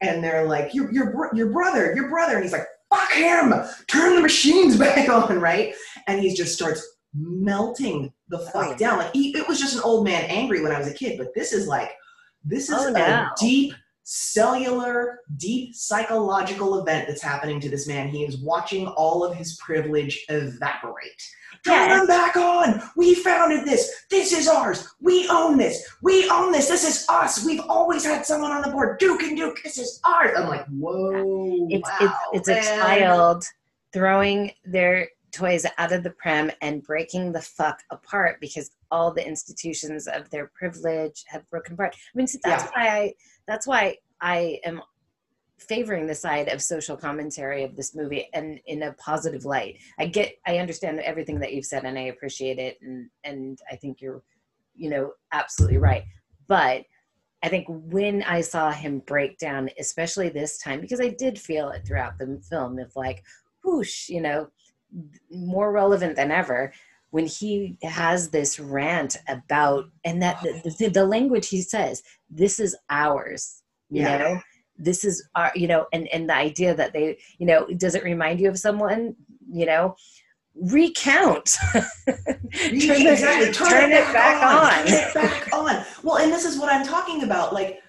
[0.00, 2.34] and they're like, your, your, your brother, your brother.
[2.34, 3.52] And he's like, fuck him,
[3.86, 5.74] turn the machines back on, right?
[6.06, 8.98] And he just starts melting the fuck oh, down.
[8.98, 11.34] Like he, it was just an old man angry when I was a kid, but
[11.34, 11.90] this is like,
[12.44, 13.74] this is oh, a deep
[14.04, 18.08] cellular, deep psychological event that's happening to this man.
[18.08, 21.22] He is watching all of his privilege evaporate.
[21.64, 22.82] Turn them back on.
[22.96, 24.04] We founded this.
[24.10, 24.88] This is ours.
[25.00, 25.88] We own this.
[26.02, 26.68] We own this.
[26.68, 27.44] This is us.
[27.44, 28.98] We've always had someone on the board.
[28.98, 29.60] Duke and Duke.
[29.62, 30.32] This is ours.
[30.36, 31.68] I'm like, whoa.
[31.70, 33.44] It's wow, it's, it's a child
[33.92, 39.26] throwing their toys out of the prem and breaking the fuck apart because all the
[39.26, 41.96] institutions of their privilege have broken apart.
[41.96, 42.70] I mean, so that's yeah.
[42.74, 43.14] why I
[43.48, 44.82] that's why I am
[45.58, 49.78] favoring the side of social commentary of this movie and in a positive light.
[49.98, 53.76] I get I understand everything that you've said and I appreciate it and and I
[53.76, 54.22] think you're
[54.74, 56.04] you know absolutely right.
[56.46, 56.84] But
[57.42, 61.70] I think when I saw him break down, especially this time, because I did feel
[61.70, 63.24] it throughout the film of like,
[63.64, 64.48] whoosh, you know,
[65.30, 66.72] more relevant than ever
[67.12, 72.58] when he has this rant about and that the, the, the language he says this
[72.58, 74.18] is ours you yeah.
[74.18, 74.40] know
[74.76, 78.04] this is our you know and and the idea that they you know does it
[78.04, 79.14] remind you of someone
[79.50, 79.94] you know
[80.54, 81.56] recount.
[81.72, 81.84] turn
[82.54, 83.52] exactly.
[83.52, 84.80] Turn, turn it, back, on.
[84.80, 84.86] on.
[84.86, 85.84] Turn it back on.
[86.02, 87.52] Well, and this is what I'm talking about.
[87.52, 87.80] Like,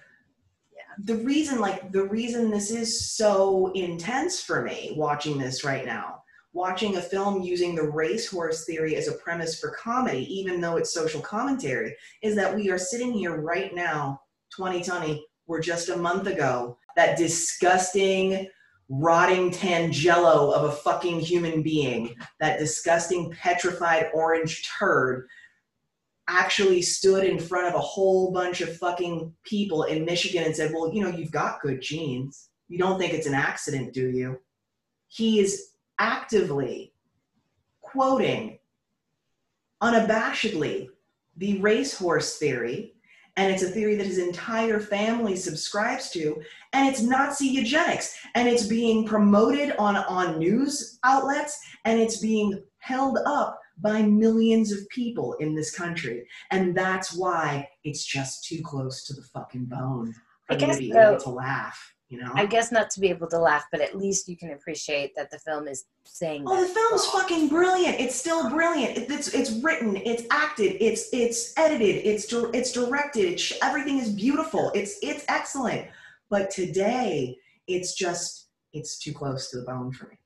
[1.04, 6.22] the reason, like, the reason this is so intense for me watching this right now,
[6.54, 10.94] watching a film using the racehorse theory as a premise for comedy, even though it's
[10.94, 14.20] social commentary, is that we are sitting here right now,
[14.56, 18.48] 2020, we're just a month ago, that disgusting
[18.88, 25.26] rotting tangelo of a fucking human being, that disgusting petrified orange turd,
[26.28, 30.72] actually stood in front of a whole bunch of fucking people in Michigan and said,
[30.72, 32.48] Well, you know, you've got good genes.
[32.68, 34.38] You don't think it's an accident, do you?
[35.08, 36.92] He is actively
[37.80, 38.58] quoting
[39.82, 40.88] unabashedly
[41.36, 42.94] the racehorse theory
[43.36, 46.40] and it's a theory that his entire family subscribes to
[46.72, 52.62] and it's nazi eugenics and it's being promoted on on news outlets and it's being
[52.78, 58.60] held up by millions of people in this country and that's why it's just too
[58.62, 60.14] close to the fucking bone
[60.46, 61.08] for I me to guess be so.
[61.10, 63.96] able to laugh you know I guess not to be able to laugh, but at
[63.98, 66.44] least you can appreciate that the film is saying.
[66.46, 67.98] Oh, the film's fucking brilliant.
[68.00, 68.96] It's still brilliant.
[68.98, 73.24] It- It's it's written, it's acted, it's it's edited, it's it's directed.
[73.32, 74.70] It's, everything is beautiful.
[74.74, 75.88] It's it's excellent.
[76.30, 77.36] But today,
[77.66, 80.18] it's just it's too close to the bone for me.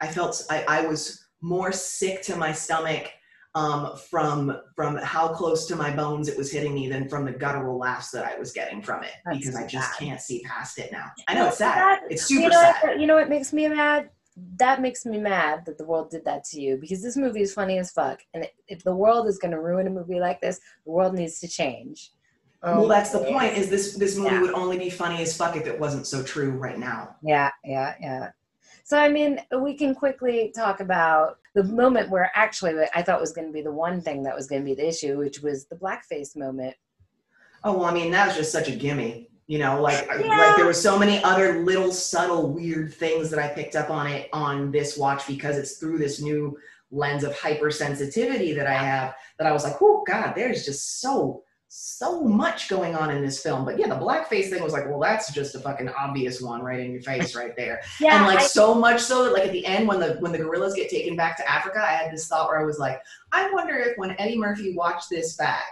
[0.00, 3.10] I felt I, I was more sick to my stomach
[3.58, 4.38] um, from
[4.76, 8.10] from how close to my bones it was hitting me than from the guttural laughs
[8.12, 9.98] that I was getting from it That's because I just sad.
[9.98, 11.06] can't see past it now.
[11.28, 11.76] I know it's sad.
[11.78, 13.00] That- It's super you know, sad.
[13.00, 14.10] You know what makes me mad?
[14.58, 17.52] That makes me mad that the world did that to you because this movie is
[17.52, 18.20] funny as fuck.
[18.34, 21.40] And if the world is going to ruin a movie like this, the world needs
[21.40, 22.12] to change.
[22.62, 23.56] Well, Um, that's the point.
[23.56, 24.40] Is this this movie Yeah.
[24.42, 27.16] would only be funny as fuck if it wasn't so true right now.
[27.22, 28.30] Yeah, yeah, yeah.
[28.84, 33.32] So, I mean, we can quickly talk about the moment where actually I thought was
[33.32, 35.66] going to be the one thing that was going to be the issue, which was
[35.66, 36.76] the blackface moment.
[37.64, 39.28] Oh well, I mean that was just such a gimme.
[39.48, 40.28] You know, like Yeah.
[40.28, 44.06] like there were so many other little subtle weird things that I picked up on
[44.06, 46.56] it on this watch because it's through this new
[46.92, 51.42] lens of hypersensitivity that I have that I was like, oh god, there's just so
[51.68, 53.64] so much going on in this film.
[53.64, 56.80] But yeah, the blackface thing was like, well, that's just a fucking obvious one right
[56.80, 57.82] in your face right there.
[58.00, 60.32] Yeah, and like I- so much so that like at the end when the when
[60.32, 63.00] the gorillas get taken back to Africa, I had this thought where I was like,
[63.32, 65.66] I wonder if when Eddie Murphy watched this back,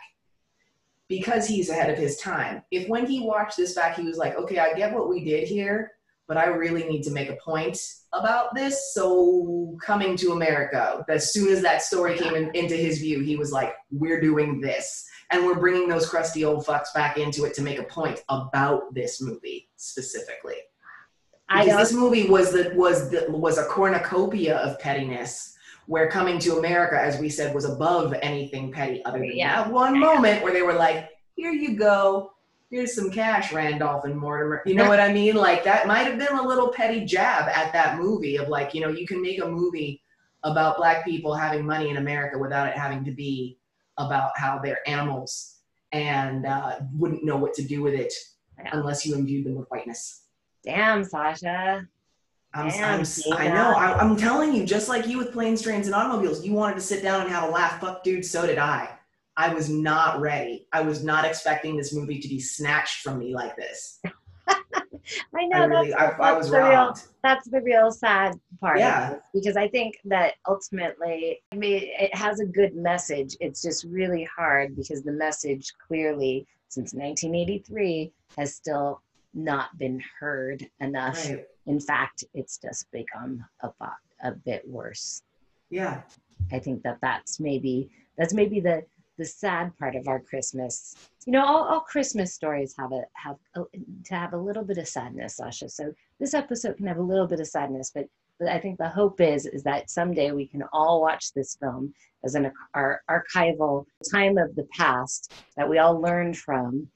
[1.08, 4.36] because he's ahead of his time, if when he watched this back, he was like,
[4.36, 5.92] okay, I get what we did here,
[6.26, 7.78] but I really need to make a point
[8.12, 8.92] about this.
[8.92, 13.36] So coming to America, as soon as that story came in, into his view, he
[13.36, 15.06] was like, we're doing this.
[15.30, 18.94] And we're bringing those crusty old fucks back into it to make a point about
[18.94, 20.56] this movie specifically.
[21.48, 25.54] Because this movie was the was the was a cornucopia of pettiness
[25.86, 29.62] where coming to america as we said was above anything petty other than Yeah.
[29.62, 32.32] that one moment where they were like here you go.
[32.70, 34.62] Here's some cash randolph and mortimer.
[34.66, 35.36] You know what i mean?
[35.36, 38.80] Like that might have been a little petty jab at that movie of like you
[38.80, 40.02] know you can make a movie
[40.42, 43.58] about black people having money in america without it having to be
[43.98, 45.56] about how they're animals
[45.92, 48.12] and uh, wouldn't know what to do with it
[48.72, 50.26] unless you imbued them with whiteness
[50.66, 51.88] damn, Sasha.
[52.52, 53.72] I'm, Damn, I'm, I know.
[53.72, 56.80] I, I'm telling you, just like you with planes, trains, and automobiles, you wanted to
[56.80, 57.80] sit down and have a laugh.
[57.80, 58.88] Fuck, dude, so did I.
[59.36, 60.66] I was not ready.
[60.72, 64.00] I was not expecting this movie to be snatched from me like this.
[65.34, 68.38] I know I really, that's, I, I that's was the real that's the real sad
[68.60, 68.78] part.
[68.78, 69.16] Yeah.
[69.32, 73.36] because I think that ultimately, I mean, it has a good message.
[73.40, 79.00] It's just really hard because the message clearly, since 1983, has still
[79.34, 81.28] not been heard enough.
[81.28, 81.46] Right.
[81.66, 83.70] In fact, it's just become a,
[84.22, 85.22] a bit worse.
[85.70, 86.02] Yeah.
[86.52, 88.84] I think that that's maybe that's maybe the
[89.18, 90.94] the sad part of our Christmas.
[91.26, 93.62] You know, all, all Christmas stories have a have a,
[94.04, 95.68] to have a little bit of sadness, Sasha.
[95.68, 98.06] So this episode can have a little bit of sadness, but
[98.38, 101.94] but I think the hope is is that someday we can all watch this film
[102.24, 106.86] as an our archival time of the past that we all learned from,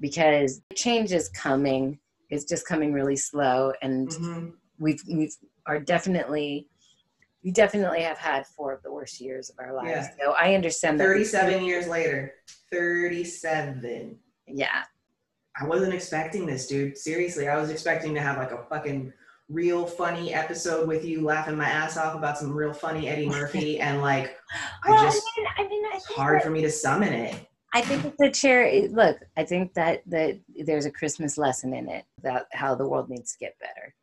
[0.00, 1.98] because change is coming.
[2.30, 4.52] It's just coming really slow, and Mhm.
[4.78, 5.34] we've we've
[5.66, 6.66] are definitely
[7.44, 9.90] we definitely have had four of the worst years of our lives.
[9.90, 10.08] Yeah.
[10.20, 11.04] So I understand that.
[11.04, 12.34] 37 years later.
[12.72, 14.18] 37.
[14.46, 14.82] Yeah.
[15.60, 16.96] I wasn't expecting this, dude.
[16.96, 19.12] Seriously, I was expecting to have like a fucking
[19.48, 23.80] real funny episode with you laughing my ass off about some real funny Eddie Murphy
[23.80, 24.36] and like
[24.84, 27.12] I Well, just I mean, I mean, I it's hard that, for me to summon
[27.12, 27.48] it.
[27.74, 28.88] I think it's a chair.
[28.88, 33.08] Look, I think that that there's a Christmas lesson in it about how the world
[33.08, 33.94] needs to get better.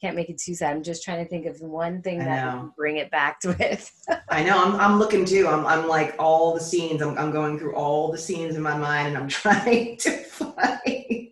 [0.00, 0.76] Can't make it too sad.
[0.76, 3.90] I'm just trying to think of one thing that bring it back to it.
[4.28, 4.62] I know.
[4.62, 5.48] I'm, I'm looking too.
[5.48, 7.02] I'm, I'm like all the scenes.
[7.02, 11.28] I'm, I'm going through all the scenes in my mind, and I'm trying to find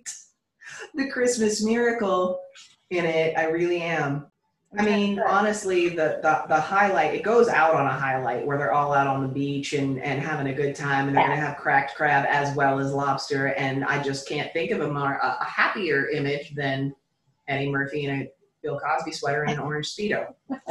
[0.95, 2.41] the Christmas miracle
[2.91, 3.37] in it.
[3.37, 4.27] I really am.
[4.79, 8.73] I mean, honestly, the, the the highlight it goes out on a highlight where they're
[8.73, 11.57] all out on the beach and and having a good time, and they're gonna have
[11.57, 13.55] cracked crab as well as lobster.
[13.55, 16.95] And I just can't think of a more a, happier image than
[17.49, 18.29] Eddie Murphy in a
[18.67, 20.35] Bill Cosby sweater and an orange speedo.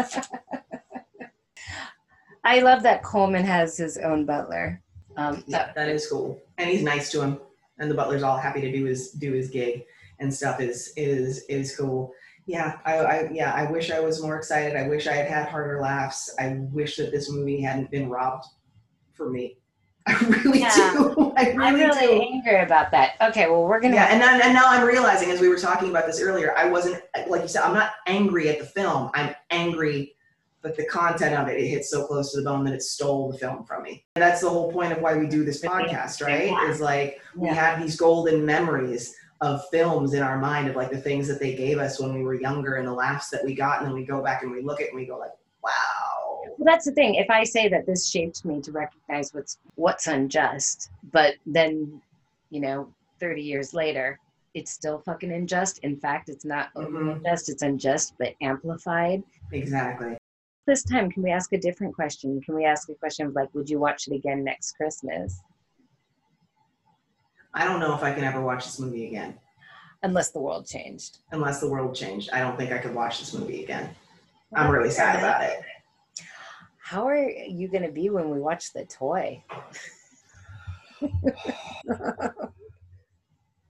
[2.44, 4.82] I love that Coleman has his own butler.
[5.16, 7.40] Um, Yeah, that is cool, and he's nice to him,
[7.80, 9.86] and the butler's all happy to do his do his gig
[10.20, 10.60] and stuff.
[10.60, 12.12] Is is is cool.
[12.46, 14.76] Yeah, I, I yeah, I wish I was more excited.
[14.76, 16.36] I wish I had had harder laughs.
[16.38, 18.44] I wish that this movie hadn't been robbed
[19.14, 19.58] for me.
[20.08, 20.76] I really Yeah.
[20.94, 21.34] do.
[21.36, 22.22] I really, I'm really do.
[22.22, 23.14] angry about that.
[23.22, 25.90] Okay, well we're gonna Yeah, and then, and now I'm realizing as we were talking
[25.90, 27.64] about this earlier, I wasn't like you said.
[27.64, 29.10] I'm not angry at the film.
[29.14, 30.16] I'm angry
[30.62, 33.32] that the content of it it hits so close to the bone that it stole
[33.32, 34.06] the film from me.
[34.16, 36.50] And that's the whole point of why we do this podcast, right?
[36.52, 36.70] Yeah.
[36.70, 37.54] Is like we Yeah.
[37.56, 41.54] have these golden memories of films in our mind of like the things that they
[41.56, 44.06] gave us when we were younger and the laughs that we got, and then we
[44.06, 45.32] go back and we look at it and we go like,
[45.64, 45.72] wow.
[46.66, 47.14] That's the thing.
[47.16, 52.02] If I say that this shaped me to recognize what's what's unjust, but then,
[52.50, 54.20] you know, 30 years later,
[54.56, 55.78] it's still fucking unjust.
[55.84, 57.18] In fact, it's not only Mhm.
[57.18, 59.24] unjust, it's unjust, but amplified.
[59.52, 60.18] Exactly.
[60.66, 62.42] This time, can we ask a different question?
[62.42, 65.44] Can we ask a question of like, would you watch it again next Christmas?
[67.54, 69.40] I don't know if I can ever watch this movie again.
[70.02, 71.20] Unless the world changed.
[71.32, 72.32] Unless the world changed.
[72.34, 73.96] I don't think I could watch this movie again.
[74.56, 75.64] I'm really sad about it.
[76.86, 79.44] How are you going to be when we watch the toy?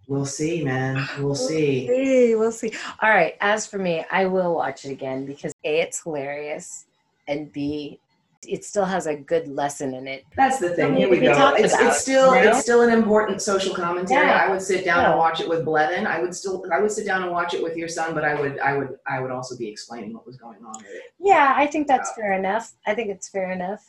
[0.08, 1.08] We'll see, man.
[1.18, 1.88] We'll see.
[1.88, 2.36] see.
[2.36, 2.72] We'll see.
[3.02, 3.34] All right.
[3.42, 6.86] As for me, I will watch it again because A, it's hilarious,
[7.28, 8.00] and B,
[8.48, 10.26] it still has a good lesson in it.
[10.36, 10.96] That's the thing.
[10.96, 11.54] Here we to go.
[11.56, 12.50] It's, it's still you know?
[12.50, 14.26] it's still an important social commentary.
[14.26, 14.46] Yeah.
[14.46, 15.12] I would sit down Yeah.
[15.12, 16.06] and watch it with Blevin.
[16.06, 18.40] I would still I would sit down and watch it with your son, but I
[18.40, 21.14] would I would I would also be explaining what was going on with it.
[21.20, 22.74] Yeah, I think that's fair enough.
[22.86, 23.84] I think it's fair enough.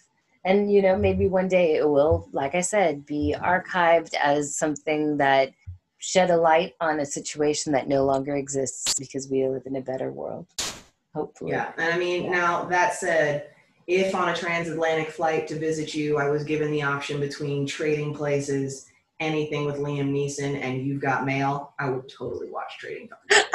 [0.46, 5.16] And, you know, maybe one day it will, like I said, be archived as something
[5.16, 5.50] that
[5.98, 9.80] shed a light on a situation that no longer exists because we live in a
[9.80, 10.46] better world.
[11.16, 11.50] Hopefully.
[11.50, 11.72] Yeah.
[11.78, 13.48] And I mean, now that said,
[13.86, 18.14] if on a transatlantic flight to visit you, I was given the option between trading
[18.14, 18.86] places,
[19.20, 23.46] anything with Liam Neeson, and You've Got Mail, I would totally watch Trading Places.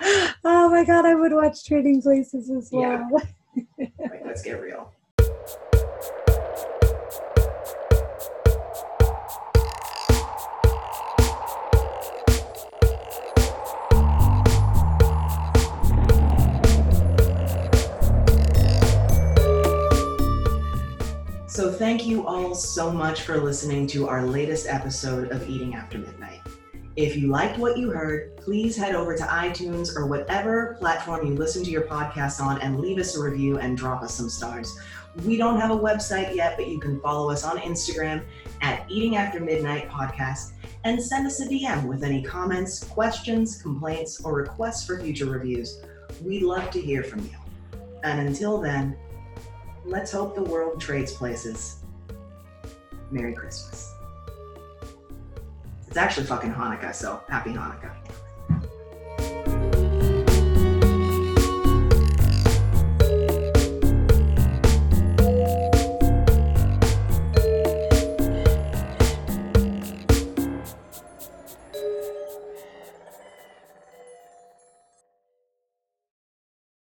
[0.44, 3.08] oh my god, I would watch Trading Places as Yeah.
[3.10, 3.22] well.
[4.24, 4.92] let's get real.
[21.52, 25.98] So, thank you all so much for listening to our latest episode of Eating After
[25.98, 26.40] Midnight.
[26.96, 31.34] If you liked what you heard, please head over to iTunes or whatever platform you
[31.34, 34.74] listen to your podcast on and leave us a review and drop us some stars.
[35.26, 38.24] We don't have a website yet, but you can follow us on Instagram
[38.62, 40.52] at Eating After Midnight Podcast
[40.84, 45.82] and send us a DM with any comments, questions, complaints, or requests for future reviews.
[46.22, 47.36] We'd love to hear from you.
[48.04, 48.96] And until then,
[49.84, 51.76] let's hope the world trades places.
[53.10, 53.92] Merry Christmas.
[55.86, 57.94] It's actually fucking Hanukkah, so happy Hanukkah.